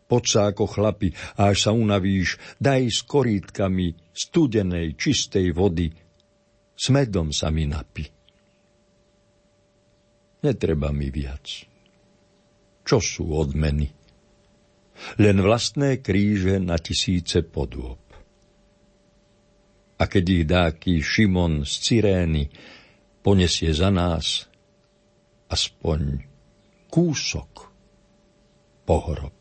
Poď 0.05 0.25
sa 0.29 0.41
ako 0.53 0.65
chlapi 0.69 1.09
a 1.41 1.53
až 1.53 1.69
sa 1.69 1.71
unavíš, 1.73 2.37
daj 2.61 2.83
s 2.93 3.01
korítkami 3.09 3.97
studenej, 4.13 5.01
čistej 5.01 5.53
vody. 5.57 5.89
Smedom 6.77 7.33
sa 7.33 7.49
mi 7.49 7.65
napi. 7.65 8.05
Netreba 10.45 10.93
mi 10.93 11.09
viac 11.09 11.75
čo 12.85 13.01
sú 13.01 13.33
odmeny. 13.33 13.89
Len 15.19 15.37
vlastné 15.43 16.05
kríže 16.05 16.63
na 16.63 16.79
tisíce 16.79 17.43
podôb. 17.43 17.99
A 19.99 20.05
keď 20.07 20.25
ich 20.31 20.45
dáky 20.47 20.93
Šimon 21.01 21.65
z 21.67 21.73
Cyrény 21.81 22.45
ponesie 23.25 23.73
za 23.73 23.91
nás 23.91 24.47
aspoň 25.49 26.23
kúsok 26.93 27.73
pohrob. 28.85 29.35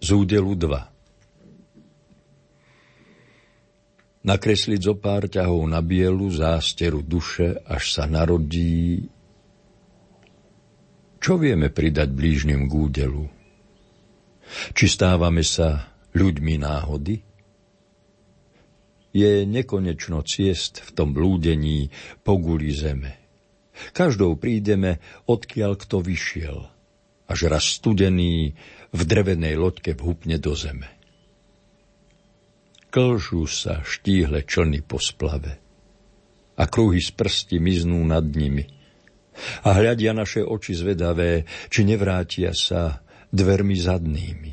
Z 0.00 0.08
údelu 0.12 0.54
2 0.54 0.96
Nakresliť 4.26 4.80
zo 4.82 4.98
pár 4.98 5.30
ťahov 5.30 5.62
na 5.70 5.78
bielu 5.78 6.26
zásteru 6.34 6.98
duše, 6.98 7.62
až 7.62 7.94
sa 7.94 8.10
narodí 8.10 9.06
čo 11.26 11.42
vieme 11.42 11.74
pridať 11.74 12.14
blížnym 12.14 12.70
k 12.70 12.72
údelu? 12.86 13.26
Či 14.78 14.86
stávame 14.86 15.42
sa 15.42 15.90
ľuďmi 16.14 16.54
náhody? 16.62 17.18
Je 19.10 19.42
nekonečno 19.42 20.22
ciest 20.22 20.86
v 20.86 20.90
tom 20.94 21.10
blúdení 21.10 21.90
po 22.22 22.38
guli 22.38 22.70
zeme. 22.70 23.18
Každou 23.90 24.38
prídeme, 24.38 25.02
odkiaľ 25.26 25.74
kto 25.82 25.98
vyšiel, 25.98 26.70
až 27.26 27.50
raz 27.50 27.74
studený 27.74 28.54
v 28.96 29.02
drevenej 29.04 29.60
loďke 29.60 29.92
vhupne 29.92 30.40
do 30.40 30.56
zeme. 30.56 30.88
Klžú 32.88 33.44
sa 33.44 33.84
štíhle 33.84 34.48
člny 34.48 34.80
po 34.80 34.96
splave 34.96 35.60
a 36.56 36.64
kruhy 36.64 37.04
z 37.04 37.12
prsti 37.12 37.60
miznú 37.60 38.00
nad 38.00 38.24
nimi– 38.24 38.64
a 39.64 39.68
hľadia 39.76 40.16
naše 40.16 40.40
oči 40.40 40.72
zvedavé, 40.72 41.44
či 41.68 41.84
nevrátia 41.84 42.56
sa 42.56 43.04
dvermi 43.28 43.76
zadnými. 43.76 44.52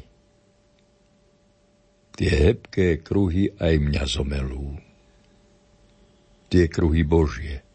Tie 2.14 2.30
hebké 2.30 3.02
kruhy 3.02 3.50
aj 3.58 3.74
mňa 3.80 4.04
zomelú. 4.06 4.78
Tie 6.52 6.70
kruhy 6.70 7.02
Božie, 7.02 7.66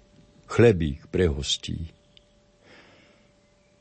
chlebík 0.47 1.11
pre 1.11 1.27
hostí. 1.27 1.91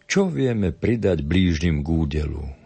Čo 0.08 0.32
vieme 0.34 0.74
pridať 0.74 1.22
blížnym 1.22 1.86
k 1.86 1.88
údelu? 1.94 2.57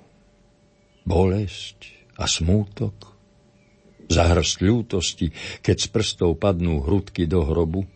Bolesť 1.01 1.89
a 2.17 2.29
smútok? 2.29 3.13
Zahrst 4.11 4.59
ľútosti, 4.59 5.31
keď 5.63 5.77
z 5.77 5.87
prstov 5.87 6.35
padnú 6.37 6.83
hrudky 6.83 7.25
do 7.25 7.47
hrobu? 7.47 7.87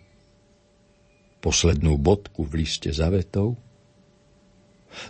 Poslednú 1.44 2.00
bodku 2.00 2.48
v 2.48 2.64
liste 2.64 2.90
zavetov? 2.96 3.60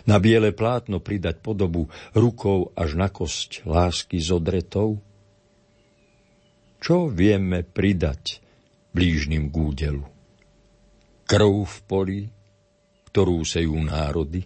Na 0.02 0.18
biele 0.18 0.50
plátno 0.50 0.98
pridať 0.98 1.38
podobu 1.38 1.86
rukou 2.10 2.74
až 2.74 2.98
na 2.98 3.06
kosť 3.06 3.62
lásky 3.62 4.18
z 4.18 4.34
odretov? 4.34 4.98
Čo 6.82 7.06
vieme 7.06 7.62
pridať 7.62 8.42
blížnym 8.90 9.48
k 9.48 9.54
údelu? 9.54 10.04
Krv 11.26 11.52
v 11.64 11.76
poli, 11.86 12.20
ktorú 13.10 13.46
sejú 13.46 13.78
národy. 13.78 14.44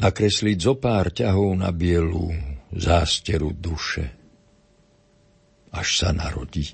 Nakresliť 0.00 0.58
zo 0.58 0.74
pár 0.80 1.12
ťahov 1.12 1.52
na 1.60 1.68
bielu 1.68 2.32
zásteru 2.72 3.52
duše, 3.52 4.08
až 5.72 5.88
sa 5.92 6.10
narodí. 6.16 6.72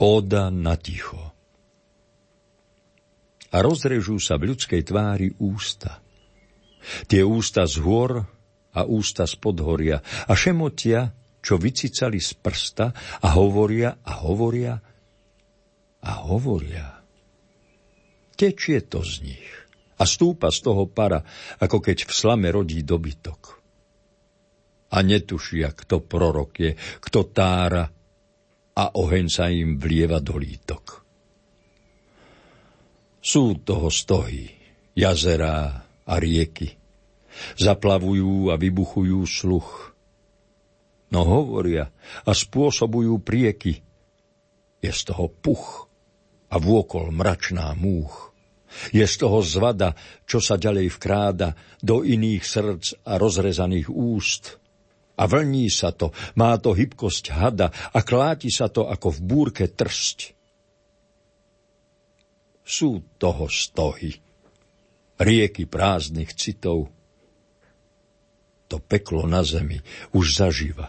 Óda 0.00 0.50
na 0.50 0.74
ticho. 0.80 1.20
A 3.52 3.60
rozrežú 3.60 4.16
sa 4.16 4.40
v 4.40 4.50
ľudskej 4.50 4.82
tvári 4.82 5.28
ústa. 5.38 6.00
Tie 7.06 7.22
ústa 7.22 7.68
z 7.68 7.78
hôr 7.84 8.24
a 8.72 8.80
ústa 8.88 9.28
z 9.28 9.36
podhoria 9.36 10.00
a 10.26 10.32
šemotia, 10.32 11.12
čo 11.44 11.60
vycicali 11.60 12.18
z 12.18 12.32
prsta 12.40 12.86
a 13.20 13.28
hovoria 13.36 14.00
a 14.02 14.24
hovoria 14.24 14.80
a 16.02 16.12
hovoria. 16.26 17.01
Tečie 18.42 18.82
to 18.90 19.06
z 19.06 19.22
nich 19.22 19.46
a 19.94 20.02
stúpa 20.02 20.50
z 20.50 20.66
toho 20.66 20.90
para, 20.90 21.22
ako 21.62 21.78
keď 21.78 22.10
v 22.10 22.12
slame 22.12 22.50
rodí 22.50 22.82
dobytok. 22.82 23.62
A 24.90 24.98
netušia, 24.98 25.70
kto 25.70 26.02
prorok 26.02 26.50
je, 26.58 26.74
kto 26.74 27.30
tára 27.30 27.86
a 28.74 28.84
oheň 28.98 29.26
sa 29.30 29.46
im 29.46 29.78
vlieva 29.78 30.18
do 30.18 30.42
lítok. 30.42 31.06
Sú 33.22 33.62
toho 33.62 33.86
stohy, 33.94 34.50
jazerá 34.98 35.86
a 36.02 36.14
rieky. 36.18 36.74
Zaplavujú 37.54 38.50
a 38.50 38.58
vybuchujú 38.58 39.22
sluch. 39.22 39.94
No 41.14 41.22
hovoria 41.22 41.94
a 42.26 42.34
spôsobujú 42.34 43.22
prieky. 43.22 43.86
Je 44.82 44.90
z 44.90 45.14
toho 45.14 45.30
puch 45.30 45.86
a 46.50 46.58
vôkol 46.58 47.14
mračná 47.14 47.70
múch. 47.78 48.31
Je 48.90 49.04
z 49.04 49.14
toho 49.20 49.44
zvada, 49.44 49.94
čo 50.24 50.40
sa 50.40 50.56
ďalej 50.56 50.92
vkráda 50.96 51.54
do 51.82 52.02
iných 52.02 52.42
srdc 52.42 52.84
a 53.06 53.20
rozrezaných 53.20 53.88
úst. 53.92 54.58
A 55.20 55.28
vlní 55.28 55.68
sa 55.68 55.92
to, 55.92 56.10
má 56.34 56.56
to 56.56 56.72
hybkosť 56.72 57.24
hada 57.36 57.68
a 57.70 57.98
kláti 58.00 58.48
sa 58.48 58.72
to 58.72 58.88
ako 58.88 59.12
v 59.12 59.20
búrke 59.20 59.64
trsť. 59.68 60.18
Sú 62.62 63.04
toho 63.20 63.46
stohy, 63.52 64.16
rieky 65.20 65.68
prázdnych 65.68 66.32
citov. 66.32 66.88
To 68.72 68.76
peklo 68.80 69.28
na 69.28 69.44
zemi 69.44 69.84
už 70.16 70.32
zažíva. 70.32 70.88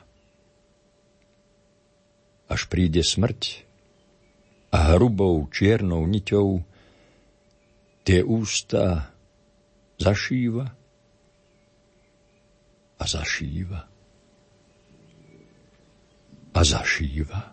Až 2.47 2.69
príde 2.71 3.03
smrť, 3.03 3.67
a 4.73 4.97
hrubou 4.97 5.45
čiernou 5.53 6.01
niťou 6.09 6.65
tie 8.03 8.19
ústa 8.23 9.15
zašíva 9.99 10.67
a 12.99 13.03
zašíva 13.07 13.87
a 16.53 16.61
zašíva. 16.63 17.52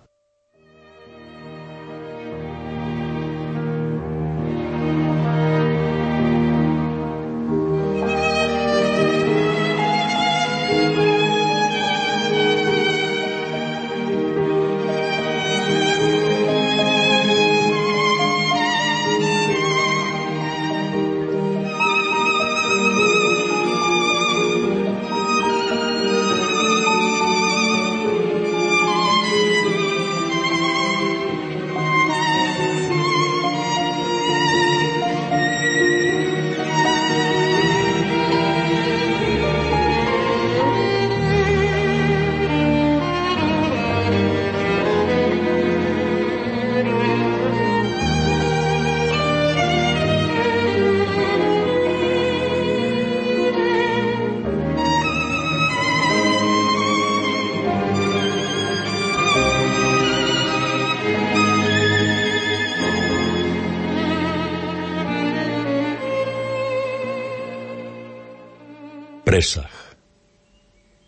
Presah. 69.41 69.73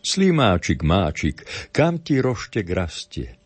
Slimáčik, 0.00 0.80
máčik, 0.80 1.44
kam 1.68 2.00
ti 2.00 2.16
roštek 2.16 2.64
rastie? 2.72 3.36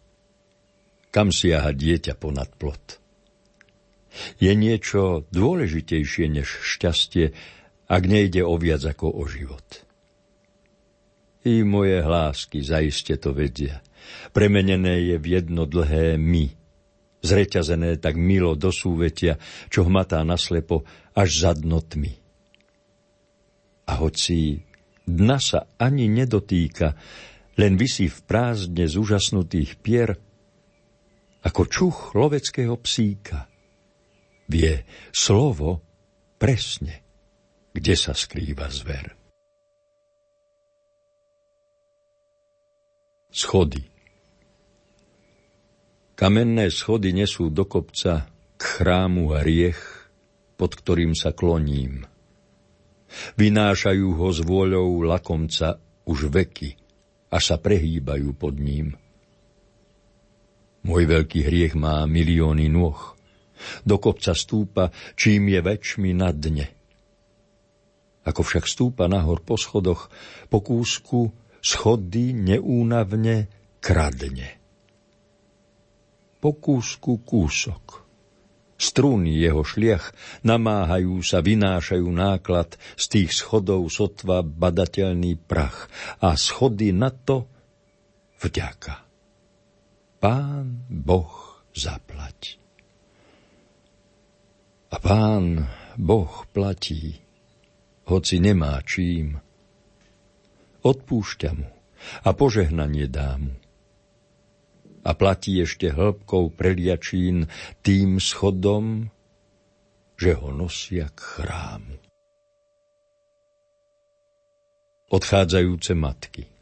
Kam 1.10 1.34
siaha 1.34 1.74
dieťa 1.74 2.14
ponad 2.14 2.54
plot? 2.54 3.02
Je 4.38 4.54
niečo 4.54 5.26
dôležitejšie 5.34 6.30
než 6.30 6.46
šťastie, 6.62 7.34
ak 7.90 8.02
nejde 8.06 8.46
o 8.46 8.54
viac 8.54 8.86
ako 8.86 9.10
o 9.10 9.26
život. 9.26 9.66
I 11.42 11.66
moje 11.66 12.06
hlásky 12.06 12.62
zaiste 12.62 13.18
to 13.18 13.34
vedia. 13.34 13.82
Premenené 14.30 15.02
je 15.02 15.18
v 15.18 15.26
jedno 15.34 15.66
dlhé 15.66 16.14
my, 16.14 16.46
zreťazené 17.26 17.98
tak 17.98 18.14
milo 18.14 18.54
do 18.54 18.70
súvetia, 18.70 19.34
čo 19.66 19.82
hmatá 19.82 20.22
naslepo 20.22 20.86
až 21.10 21.42
za 21.42 21.58
dno 21.58 21.82
tmy. 21.82 22.22
A 23.86 23.98
hoci 23.98 24.65
Dna 25.06 25.38
sa 25.38 25.70
ani 25.78 26.10
nedotýka, 26.10 26.98
len 27.62 27.78
vysí 27.78 28.10
v 28.10 28.18
prázdne 28.26 28.90
z 28.90 28.94
úžasnutých 28.98 29.78
pier, 29.78 30.18
ako 31.46 31.62
čuch 31.70 31.98
loveckého 32.18 32.74
psíka. 32.82 33.46
Vie 34.50 34.82
slovo 35.14 35.78
presne, 36.42 37.06
kde 37.70 37.94
sa 37.94 38.18
skrýva 38.18 38.66
zver. 38.66 39.14
Schody 43.30 43.84
Kamenné 46.16 46.72
schody 46.72 47.12
nesú 47.12 47.52
do 47.52 47.68
kopca 47.68 48.26
k 48.56 48.62
chrámu 48.64 49.36
a 49.36 49.44
riech, 49.44 50.08
pod 50.56 50.72
ktorým 50.72 51.12
sa 51.12 51.36
kloním– 51.36 52.02
Vynášajú 53.36 54.08
ho 54.16 54.28
s 54.30 54.40
vôľou 54.40 55.04
lakomca 55.04 55.82
už 56.06 56.30
veky, 56.30 56.78
až 57.32 57.42
sa 57.42 57.56
prehýbajú 57.58 58.32
pod 58.38 58.54
ním. 58.56 58.94
Môj 60.86 61.02
veľký 61.10 61.42
hriech 61.42 61.74
má 61.74 62.06
milióny 62.06 62.70
nôh. 62.70 63.18
Do 63.82 63.98
kopca 63.98 64.36
stúpa, 64.36 64.94
čím 65.18 65.50
je 65.50 65.58
väčšmi 65.58 66.14
na 66.14 66.30
dne. 66.30 66.70
Ako 68.22 68.46
však 68.46 68.70
stúpa 68.70 69.10
nahor 69.10 69.42
po 69.42 69.58
schodoch, 69.58 70.12
po 70.46 70.62
kúsku 70.62 71.34
schody 71.58 72.30
neúnavne 72.30 73.50
kradne. 73.82 74.62
Po 76.38 76.54
kúsku 76.54 77.26
kúsok 77.26 78.05
Strúny 78.76 79.40
jeho 79.40 79.64
šliach 79.64 80.12
namáhajú 80.44 81.24
sa, 81.24 81.40
vynášajú 81.40 82.08
náklad 82.12 82.76
z 83.00 83.04
tých 83.08 83.30
schodov 83.32 83.88
sotva 83.88 84.44
badateľný 84.44 85.40
prach 85.40 85.88
a 86.20 86.36
schody 86.36 86.92
na 86.92 87.08
to 87.08 87.48
vďaka. 88.44 89.00
Pán 90.20 90.84
Boh 90.92 91.64
zaplať. 91.72 92.60
A 94.92 94.96
pán 95.00 95.64
Boh 95.96 96.44
platí, 96.52 97.16
hoci 98.06 98.36
nemá 98.38 98.80
čím. 98.84 99.40
Odpúšťa 100.84 101.50
mu 101.56 101.68
a 102.22 102.30
požehnanie 102.36 103.08
dá 103.08 103.40
mu. 103.40 103.56
A 105.06 105.14
platí 105.14 105.62
ešte 105.62 105.94
hĺbkou 105.94 106.50
preliačín 106.58 107.46
tým 107.86 108.18
schodom, 108.18 109.06
že 110.18 110.34
ho 110.34 110.50
nosia 110.50 111.06
k 111.14 111.18
chrámu. 111.22 111.94
Odchádzajúce 115.06 115.94
matky 115.94 116.56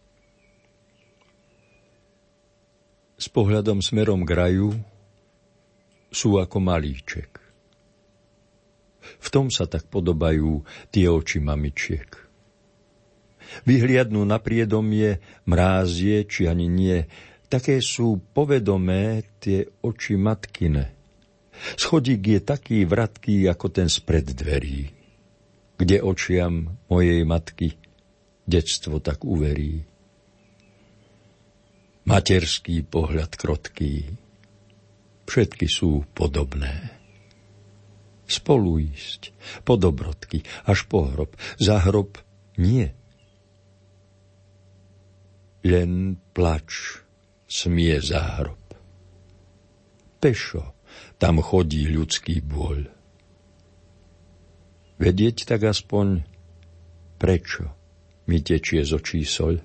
S 3.24 3.32
pohľadom 3.32 3.80
smerom 3.80 4.28
k 4.28 4.36
raju 4.36 4.76
sú 6.12 6.36
ako 6.36 6.60
malíček. 6.60 7.40
V 9.00 9.28
tom 9.32 9.48
sa 9.48 9.64
tak 9.64 9.88
podobajú 9.88 10.60
tie 10.92 11.08
oči 11.08 11.40
mamičiek. 11.40 12.10
Vyhliadnú 13.64 14.28
na 14.28 14.36
priedomie, 14.36 15.24
mrázie, 15.48 16.28
či 16.28 16.44
ani 16.44 16.68
nie, 16.68 17.08
také 17.48 17.80
sú 17.80 18.20
povedomé 18.32 19.24
tie 19.40 19.64
oči 19.82 20.14
matkine. 20.18 20.94
Schodík 21.78 22.22
je 22.26 22.40
taký 22.42 22.78
vratký, 22.84 23.46
ako 23.46 23.66
ten 23.70 23.86
spred 23.86 24.34
dverí, 24.34 24.90
kde 25.78 26.02
očiam 26.02 26.82
mojej 26.90 27.22
matky 27.22 27.78
detstvo 28.44 28.98
tak 28.98 29.22
uverí. 29.22 29.86
Materský 32.04 32.84
pohľad 32.84 33.32
krotký, 33.38 34.12
všetky 35.24 35.66
sú 35.70 36.04
podobné 36.12 37.04
spolu 38.26 38.80
ísť, 38.80 39.32
po 39.62 39.76
dobrodky, 39.76 40.44
až 40.64 40.88
po 40.88 41.08
hrob, 41.08 41.36
za 41.60 41.80
hrob 41.84 42.16
nie. 42.56 42.88
Len 45.64 46.20
plač 46.36 47.00
smie 47.54 48.02
za 48.02 48.42
hrob. 48.42 48.58
Pešo 50.18 50.74
tam 51.22 51.38
chodí 51.38 51.86
ľudský 51.86 52.42
bôľ. 52.42 52.90
Vedieť 54.98 55.46
tak 55.46 55.62
aspoň, 55.62 56.26
prečo 57.22 57.70
mi 58.26 58.42
tečie 58.42 58.82
z 58.82 58.90
očí 58.98 59.22
soľ. 59.22 59.62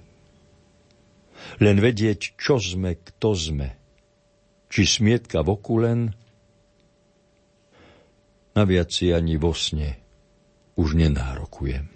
Len 1.63 1.78
vedieť, 1.82 2.38
čo 2.38 2.62
sme, 2.62 2.93
kto 2.93 3.34
sme, 3.34 3.69
či 4.69 4.86
smietka 4.86 5.41
v 5.41 5.49
oku 5.49 5.82
len, 5.82 6.13
Naviac 8.54 8.91
si 8.91 9.15
ani 9.15 9.39
vo 9.39 9.56
sne 9.56 9.95
už 10.75 10.99
nenárokujem. 10.99 11.88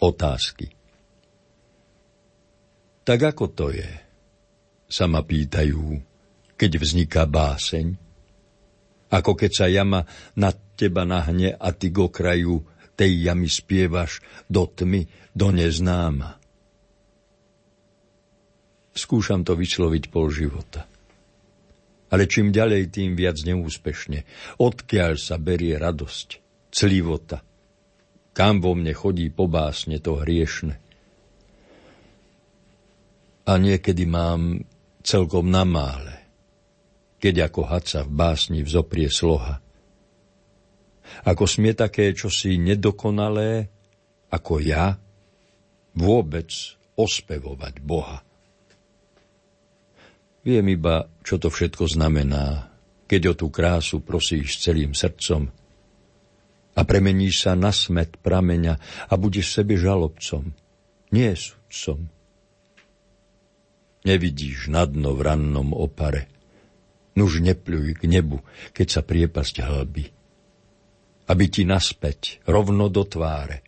Otázky 0.00 0.81
Tak 3.12 3.36
ako 3.36 3.44
to 3.52 3.68
je? 3.68 3.90
Sa 4.88 5.04
ma 5.04 5.20
pýtajú, 5.20 6.00
keď 6.56 6.80
vzniká 6.80 7.28
báseň. 7.28 7.92
Ako 9.12 9.36
keď 9.36 9.50
sa 9.52 9.66
jama 9.68 10.08
nad 10.32 10.56
teba 10.80 11.04
nahne 11.04 11.52
a 11.52 11.68
ty 11.76 11.92
k 11.92 12.08
okraju 12.08 12.64
tej 12.96 13.28
jamy 13.28 13.52
spievaš 13.52 14.24
do 14.48 14.64
tmy, 14.64 15.04
do 15.36 15.52
neznáma. 15.52 16.40
Skúšam 18.96 19.44
to 19.44 19.60
vysloviť 19.60 20.08
pol 20.08 20.32
života 20.32 20.88
ale 22.12 22.28
čím 22.28 22.52
ďalej, 22.52 22.92
tým 22.92 23.16
viac 23.16 23.40
neúspešne. 23.40 24.28
Odkiaľ 24.60 25.16
sa 25.16 25.40
berie 25.40 25.80
radosť, 25.80 26.28
clivota, 26.68 27.40
kam 28.36 28.60
vo 28.60 28.76
mne 28.76 28.92
chodí 28.92 29.32
pobásne 29.32 29.96
to 29.96 30.20
hriešne. 30.20 30.76
A 33.42 33.58
niekedy 33.58 34.06
mám 34.06 34.62
celkom 35.02 35.50
na 35.50 35.66
keď 37.22 37.50
ako 37.50 37.60
haca 37.66 38.00
v 38.02 38.10
básni 38.10 38.60
vzoprie 38.66 39.06
sloha. 39.06 39.62
Ako 41.22 41.46
smie 41.46 41.74
také 41.74 42.10
čosi 42.14 42.58
nedokonalé, 42.58 43.70
ako 44.30 44.58
ja, 44.58 44.98
vôbec 45.94 46.50
ospevovať 46.98 47.74
Boha. 47.78 48.24
Viem 50.42 50.74
iba, 50.74 51.06
čo 51.22 51.38
to 51.38 51.46
všetko 51.46 51.86
znamená, 51.86 52.74
keď 53.06 53.22
o 53.30 53.34
tú 53.38 53.46
krásu 53.54 54.02
prosíš 54.02 54.58
celým 54.58 54.90
srdcom 54.90 55.46
a 56.72 56.80
premeníš 56.82 57.46
sa 57.46 57.52
na 57.54 57.70
smet 57.70 58.18
prameňa 58.18 58.74
a 59.06 59.14
budeš 59.14 59.54
sebe 59.54 59.78
žalobcom, 59.78 60.50
nie 61.14 61.30
sudcom. 61.36 62.08
Nevidíš 64.02 64.66
na 64.66 64.82
dno 64.82 65.14
v 65.14 65.20
rannom 65.22 65.70
opare, 65.70 66.26
nuž 67.14 67.38
nepľuj 67.38 68.02
k 68.02 68.02
nebu, 68.10 68.42
keď 68.74 68.86
sa 68.90 69.00
priepasť 69.06 69.54
hlbí. 69.62 70.06
Aby 71.30 71.44
ti 71.46 71.62
naspäť, 71.62 72.42
rovno 72.50 72.90
do 72.90 73.06
tváre, 73.06 73.62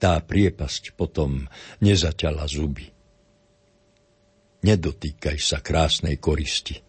tá 0.00 0.16
priepasť 0.24 0.96
potom 0.96 1.44
nezaťala 1.84 2.48
zuby. 2.48 2.88
Nedotýkaj 4.64 5.38
sa 5.38 5.58
krásnej 5.60 6.16
koristi. 6.16 6.80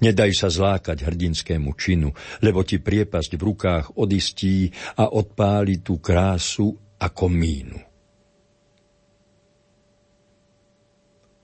Nedaj 0.00 0.30
sa 0.38 0.48
zlákať 0.48 1.02
hrdinskému 1.02 1.74
činu, 1.74 2.14
lebo 2.40 2.62
ti 2.62 2.78
priepasť 2.78 3.30
v 3.34 3.42
rukách 3.42 3.86
odistí 3.98 4.70
a 4.96 5.10
odpáli 5.10 5.82
tú 5.82 5.98
krásu 5.98 6.72
ako 6.98 7.26
mínu. 7.26 7.93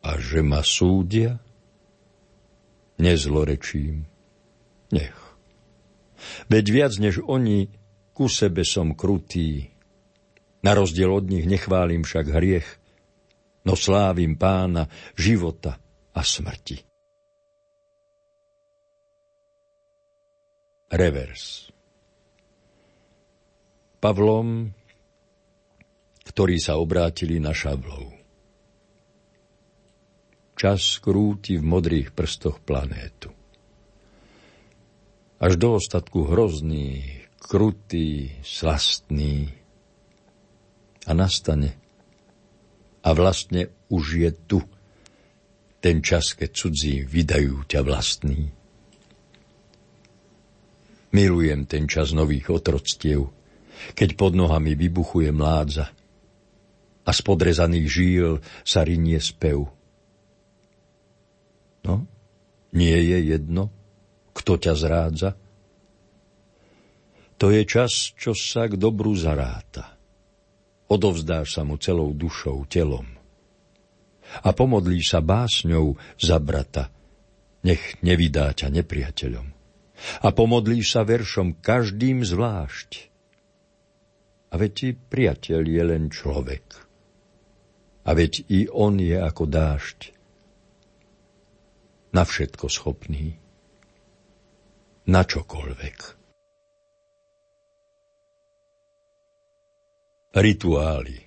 A 0.00 0.16
že 0.16 0.40
ma 0.40 0.64
súdia? 0.64 1.36
Nezlorečím. 3.00 4.04
Nech. 4.92 5.16
Veď 6.52 6.64
viac 6.68 6.92
než 7.00 7.24
oni, 7.24 7.72
ku 8.12 8.28
sebe 8.28 8.64
som 8.68 8.92
krutý. 8.92 9.72
Na 10.60 10.76
rozdiel 10.76 11.08
od 11.08 11.24
nich 11.24 11.48
nechválim 11.48 12.04
však 12.04 12.26
hriech, 12.28 12.68
no 13.64 13.72
slávim 13.72 14.36
pána 14.36 14.92
života 15.16 15.80
a 16.12 16.20
smrti. 16.20 16.84
Revers 20.90 21.70
Pavlom, 24.00 24.72
ktorí 26.24 26.56
sa 26.56 26.80
obrátili 26.80 27.36
na 27.36 27.52
šablou. 27.52 28.19
Čas 30.60 31.00
krúti 31.00 31.56
v 31.56 31.64
modrých 31.64 32.12
prstoch 32.12 32.60
planétu. 32.60 33.32
Až 35.40 35.56
do 35.56 35.80
ostatku 35.80 36.28
hrozný, 36.28 37.24
krutý, 37.40 38.36
slastný. 38.44 39.56
A 41.08 41.16
nastane 41.16 41.80
a 43.00 43.16
vlastne 43.16 43.72
už 43.88 44.04
je 44.20 44.30
tu 44.44 44.60
ten 45.80 46.04
čas, 46.04 46.36
keď 46.36 46.52
cudzí 46.52 47.08
vydajú 47.08 47.64
ťa 47.64 47.80
vlastný. 47.80 48.52
Milujem 51.16 51.64
ten 51.64 51.88
čas 51.88 52.12
nových 52.12 52.52
otroctiev, 52.52 53.32
keď 53.96 54.12
pod 54.12 54.36
nohami 54.36 54.76
vybuchuje 54.76 55.32
mládza 55.32 55.88
a 57.08 57.10
z 57.16 57.20
podrezaných 57.24 57.86
žíl 57.88 58.44
sa 58.60 58.84
rinie 58.84 59.16
spev. 59.16 59.79
No, 61.90 62.06
nie 62.70 62.94
je 62.94 63.18
jedno, 63.34 63.74
kto 64.30 64.54
ťa 64.54 64.74
zrádza? 64.78 65.30
To 67.42 67.50
je 67.50 67.66
čas, 67.66 68.14
čo 68.14 68.30
sa 68.30 68.70
k 68.70 68.78
dobru 68.78 69.10
zaráta 69.18 70.00
odovzdáš 70.90 71.54
sa 71.54 71.62
mu 71.62 71.78
celou 71.78 72.10
dušou, 72.10 72.66
telom. 72.66 73.06
A 74.42 74.50
pomodlíš 74.50 75.14
sa 75.14 75.22
básňou 75.22 75.94
za 76.18 76.42
brata, 76.42 76.90
nech 77.62 77.98
nevydá 78.02 78.50
ťa 78.54 78.74
nepriateľom. 78.74 79.46
A 80.26 80.28
pomodlíš 80.34 80.98
sa 80.98 81.06
veršom 81.06 81.62
každým 81.62 82.26
zvlášť. 82.26 83.10
A 84.50 84.58
veď 84.58 84.70
ti 84.74 84.88
priateľ 84.98 85.62
je 85.62 85.82
len 85.86 86.04
človek. 86.10 86.66
A 88.02 88.10
veď 88.18 88.42
i 88.50 88.60
on 88.66 88.98
je 88.98 89.14
ako 89.14 89.46
dážď. 89.46 90.19
Na 92.10 92.26
všetko 92.26 92.66
schopný. 92.66 93.38
Na 95.06 95.22
čokoľvek. 95.22 95.98
Rituály 100.30 101.18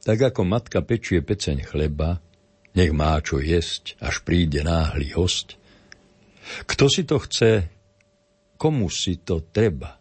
Tak 0.00 0.18
ako 0.32 0.48
matka 0.48 0.80
pečie 0.80 1.20
peceň 1.20 1.68
chleba, 1.68 2.24
nech 2.72 2.92
má 2.96 3.20
čo 3.20 3.36
jesť, 3.36 4.00
až 4.00 4.24
príde 4.24 4.64
náhly 4.64 5.12
host. 5.12 5.60
Kto 6.64 6.88
si 6.88 7.04
to 7.04 7.20
chce, 7.20 7.68
komu 8.56 8.88
si 8.88 9.20
to 9.20 9.44
treba, 9.44 10.00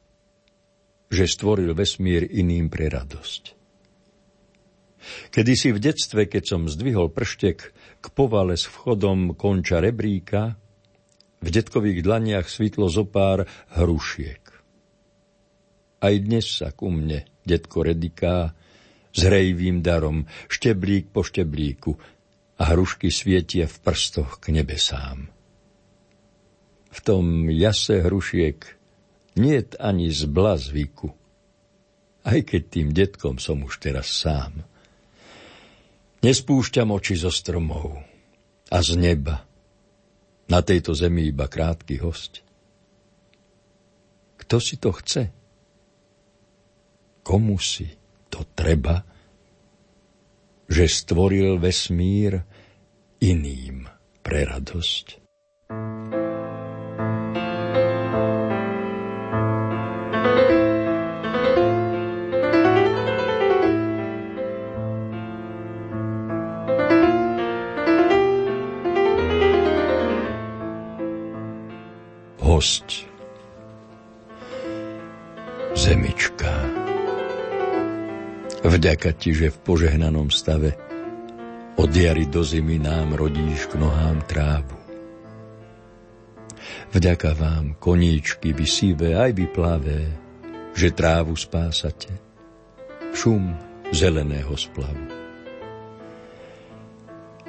že 1.11 1.27
stvoril 1.27 1.75
vesmír 1.75 2.23
iným 2.23 2.71
pre 2.71 2.87
radosť. 2.87 3.43
Kedy 5.35 5.53
si 5.59 5.75
v 5.75 5.83
detstve, 5.83 6.31
keď 6.31 6.43
som 6.55 6.71
zdvihol 6.71 7.11
prštek 7.11 7.75
k 8.01 8.05
povale 8.09 8.57
s 8.57 8.65
vchodom 8.65 9.37
konča 9.37 9.77
rebríka, 9.77 10.57
v 11.41 11.47
detkových 11.49 12.05
dlaniach 12.05 12.45
svitlo 12.49 12.85
zopár 12.89 13.49
hrušiek. 13.73 14.41
Aj 16.01 16.13
dnes 16.17 16.45
sa 16.45 16.73
ku 16.73 16.89
mne, 16.89 17.25
detko 17.45 17.85
rediká, 17.85 18.53
s 19.11 19.21
rejvým 19.27 19.83
darom, 19.83 20.25
šteblík 20.47 21.11
po 21.11 21.21
šteblíku 21.21 21.91
a 22.61 22.63
hrušky 22.73 23.09
svietia 23.09 23.65
v 23.67 23.77
prstoch 23.81 24.39
k 24.39 24.55
nebesám. 24.55 25.27
V 26.91 26.99
tom 27.01 27.49
jase 27.49 28.03
hrušiek 28.05 28.59
nie 29.39 29.57
ani 29.79 30.11
z 30.11 30.27
blazvíku, 30.27 31.09
aj 32.27 32.39
keď 32.45 32.61
tým 32.69 32.87
detkom 32.93 33.35
som 33.41 33.63
už 33.65 33.81
teraz 33.81 34.11
sám. 34.11 34.63
Nespúšťam 36.21 36.93
oči 36.93 37.17
zo 37.17 37.33
stromov 37.33 37.97
a 38.69 38.77
z 38.81 38.93
neba. 38.97 39.45
Na 40.47 40.61
tejto 40.61 40.93
zemi 40.93 41.31
iba 41.31 41.49
krátky 41.49 41.97
host. 42.03 42.45
Kto 44.37 44.55
si 44.61 44.77
to 44.77 44.91
chce? 44.93 45.33
Komu 47.25 47.57
si? 47.57 48.01
to 48.31 48.47
treba, 48.55 49.03
že 50.71 50.87
stvoril 50.87 51.59
vesmír 51.59 52.39
iným 53.19 53.91
pre 54.23 54.47
radosť. 54.47 55.19
Host 72.61 73.09
Zemička 75.73 76.53
Vďaka 78.61 79.17
ti, 79.17 79.33
že 79.33 79.49
v 79.49 79.57
požehnanom 79.65 80.29
stave 80.29 80.77
od 81.81 81.89
jary 81.89 82.29
do 82.29 82.45
zimy 82.45 82.77
nám 82.77 83.17
rodíš 83.17 83.65
k 83.65 83.81
nohám 83.81 84.21
trávu. 84.29 84.77
Vďaka 86.93 87.33
vám, 87.33 87.81
koníčky, 87.81 88.53
vy 88.53 88.69
sivé 88.69 89.17
aj 89.17 89.41
vy 89.41 89.45
plavé, 89.49 90.05
že 90.77 90.93
trávu 90.93 91.33
spásate. 91.33 92.13
Šum 93.17 93.57
zeleného 93.89 94.53
splavu. 94.53 95.09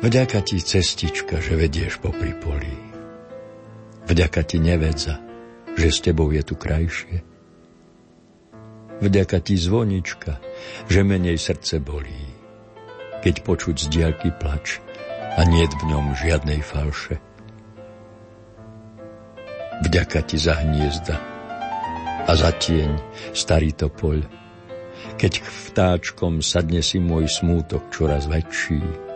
Vďaka 0.01 0.41
ti, 0.41 0.57
cestička, 0.57 1.37
že 1.37 1.61
vedieš 1.61 2.01
popri 2.01 2.33
poli. 2.33 2.92
Vďaka 4.07 4.43
ti, 4.43 4.59
nevedza, 4.59 5.23
že 5.79 5.89
s 5.89 5.99
tebou 6.03 6.29
je 6.35 6.43
tu 6.43 6.59
krajšie. 6.59 7.23
Vďaka 9.03 9.39
ti, 9.43 9.59
zvonička, 9.59 10.39
že 10.87 11.03
menej 11.03 11.39
srdce 11.39 11.83
bolí, 11.83 12.27
keď 13.23 13.43
počuť 13.43 13.77
z 13.79 13.87
diaľky 13.91 14.31
plač 14.35 14.79
a 15.39 15.43
nie 15.43 15.67
v 15.67 15.85
ňom 15.91 16.15
žiadnej 16.15 16.61
falše. 16.63 17.19
Vďaka 19.83 20.23
ti 20.23 20.39
za 20.39 20.55
hniezda 20.63 21.19
a 22.23 22.33
za 22.39 22.55
tieň, 22.55 22.95
starý 23.35 23.75
topoľ, 23.75 24.23
keď 25.19 25.43
k 25.43 25.47
vtáčkom 25.47 26.39
sadne 26.39 26.79
si 26.79 27.03
môj 27.03 27.27
smútok 27.27 27.91
čoraz 27.91 28.31
väčší. 28.31 29.12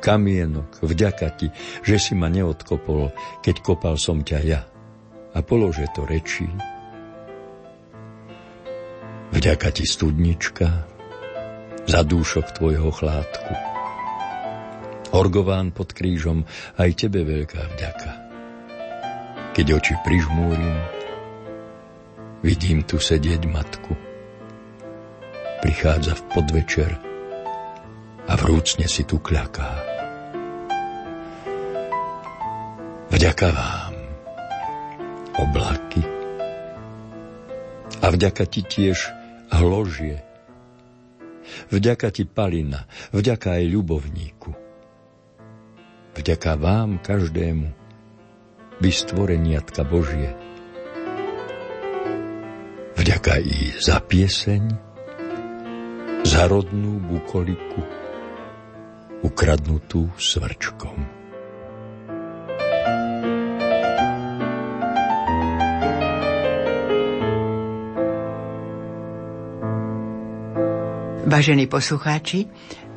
Kamienok, 0.00 0.80
vďaka 0.80 1.28
ti, 1.36 1.52
že 1.84 2.00
si 2.00 2.16
ma 2.16 2.32
neodkopol, 2.32 3.12
keď 3.44 3.56
kopal 3.60 4.00
som 4.00 4.24
ťa 4.24 4.38
ja 4.48 4.64
a 5.30 5.38
polože 5.44 5.86
to 5.92 6.08
rečí. 6.08 6.48
Vďaka 9.30 9.68
ti, 9.70 9.86
studnička, 9.86 10.68
za 11.86 12.00
dúšok 12.02 12.56
tvojho 12.56 12.90
chládku. 12.90 13.52
Orgován 15.10 15.74
pod 15.74 15.90
krížom, 15.90 16.46
aj 16.78 16.90
tebe 17.06 17.26
veľká 17.26 17.62
vďaka. 17.76 18.10
Keď 19.54 19.66
oči 19.74 19.94
prižmúrim, 20.06 20.76
vidím 22.46 22.86
tu 22.86 23.02
sedieť 23.02 23.42
matku. 23.50 23.94
Prichádza 25.60 26.14
v 26.14 26.22
podvečer 26.30 26.90
a 28.30 28.32
vrúcne 28.38 28.86
si 28.86 29.02
tu 29.02 29.18
kľaká. 29.18 29.89
Vďaka 33.20 33.52
vám, 33.52 33.94
oblaky, 35.36 36.00
a 38.00 38.08
vďaka 38.08 38.48
ti 38.48 38.64
tiež 38.64 39.12
hložie. 39.52 40.24
Vďaka 41.68 42.16
ti, 42.16 42.24
Palina, 42.24 42.88
vďaka 43.12 43.60
aj 43.60 43.64
ľubovníku. 43.76 44.56
Vďaka 46.16 46.52
vám 46.56 46.96
každému, 46.96 47.68
vy 48.80 48.88
stvoreniatka 48.88 49.84
Božie. 49.84 50.32
Vďaka 52.96 53.36
i 53.36 53.76
za 53.76 54.00
pieseň, 54.00 54.64
za 56.24 56.48
rodnú 56.48 56.96
bukoliku, 57.04 57.84
ukradnutú 59.20 60.08
svrčkom. 60.16 61.19
Vážení 71.30 71.70
poslucháči, 71.70 72.50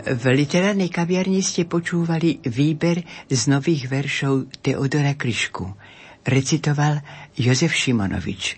v 0.09 0.23
literárnej 0.33 0.89
kaviarni 0.89 1.45
ste 1.45 1.69
počúvali 1.69 2.41
výber 2.41 3.05
z 3.29 3.41
nových 3.45 3.85
veršov 3.85 4.49
Teodora 4.57 5.13
Kryšku. 5.13 5.69
Recitoval 6.25 6.97
Jozef 7.37 7.77
Šimonovič. 7.77 8.57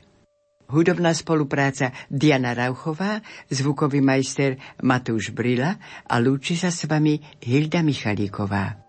Hudobná 0.72 1.12
spolupráca 1.12 1.92
Diana 2.08 2.56
Rauchová, 2.56 3.20
zvukový 3.52 4.00
majster 4.00 4.56
Matúš 4.80 5.36
Brila 5.36 5.76
a 6.08 6.24
lúči 6.24 6.56
sa 6.56 6.72
s 6.72 6.88
vami 6.88 7.20
Hilda 7.44 7.84
Michalíková. 7.84 8.85